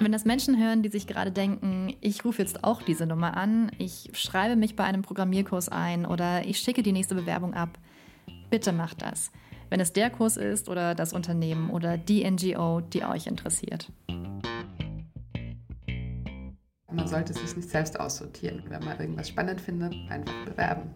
Wenn 0.00 0.10
das 0.12 0.24
Menschen 0.24 0.58
hören, 0.58 0.82
die 0.82 0.88
sich 0.88 1.06
gerade 1.06 1.30
denken, 1.30 1.94
ich 2.00 2.24
rufe 2.24 2.42
jetzt 2.42 2.64
auch 2.64 2.82
diese 2.82 3.06
Nummer 3.06 3.36
an, 3.36 3.70
ich 3.78 4.10
schreibe 4.14 4.56
mich 4.56 4.74
bei 4.74 4.82
einem 4.82 5.02
Programmierkurs 5.02 5.68
ein 5.68 6.06
oder 6.06 6.44
ich 6.44 6.58
schicke 6.58 6.82
die 6.82 6.90
nächste 6.90 7.14
Bewerbung 7.14 7.54
ab, 7.54 7.78
bitte 8.50 8.72
macht 8.72 9.02
das. 9.02 9.30
Wenn 9.70 9.78
es 9.78 9.92
der 9.92 10.10
Kurs 10.10 10.36
ist 10.36 10.68
oder 10.68 10.96
das 10.96 11.12
Unternehmen 11.12 11.70
oder 11.70 11.96
die 11.96 12.28
NGO, 12.28 12.80
die 12.80 13.04
euch 13.04 13.26
interessiert. 13.26 13.92
Man 16.90 17.06
sollte 17.06 17.32
sich 17.32 17.56
nicht 17.56 17.70
selbst 17.70 17.98
aussortieren. 17.98 18.64
Wenn 18.68 18.84
man 18.84 18.98
irgendwas 18.98 19.28
spannend 19.28 19.60
findet, 19.60 19.94
einfach 20.10 20.34
bewerben. 20.44 20.90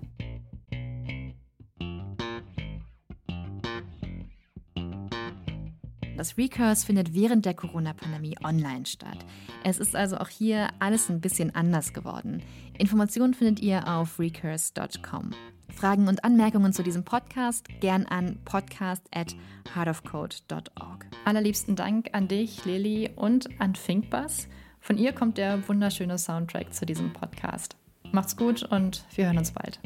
Das 6.17 6.39
Recurse 6.39 6.87
findet 6.87 7.15
während 7.15 7.45
der 7.45 7.55
Corona-Pandemie 7.55 8.37
online 8.43 8.87
statt. 8.87 9.19
Es 9.65 9.79
ist 9.79 9.95
also 9.95 10.17
auch 10.19 10.29
hier 10.29 10.69
alles 10.79 11.09
ein 11.11 11.21
bisschen 11.21 11.55
anders 11.55 11.93
geworden. 11.93 12.43
Informationen 12.79 13.35
findet 13.35 13.61
ihr 13.61 13.87
auf 13.87 14.19
recurse.com. 14.19 15.31
Fragen 15.75 16.09
und 16.09 16.25
Anmerkungen 16.25 16.73
zu 16.73 16.83
diesem 16.83 17.05
Podcast 17.05 17.69
gern 17.81 18.07
an 18.07 18.39
podcast 18.45 19.03
at 19.15 19.37
heartofcode.org. 19.75 21.07
Allerliebsten 21.25 21.77
Dank 21.77 22.09
an 22.13 22.29
dich, 22.29 22.65
Lili, 22.65 23.11
und 23.15 23.49
an 23.61 23.75
Finkbass. 23.75 24.49
Von 24.81 24.97
ihr 24.97 25.13
kommt 25.13 25.37
der 25.37 25.69
wunderschöne 25.69 26.17
Soundtrack 26.17 26.73
zu 26.73 26.87
diesem 26.87 27.13
Podcast. 27.13 27.77
Macht's 28.13 28.37
gut 28.37 28.63
und 28.63 29.05
wir 29.15 29.27
hören 29.27 29.39
uns 29.39 29.53
bald. 29.53 29.81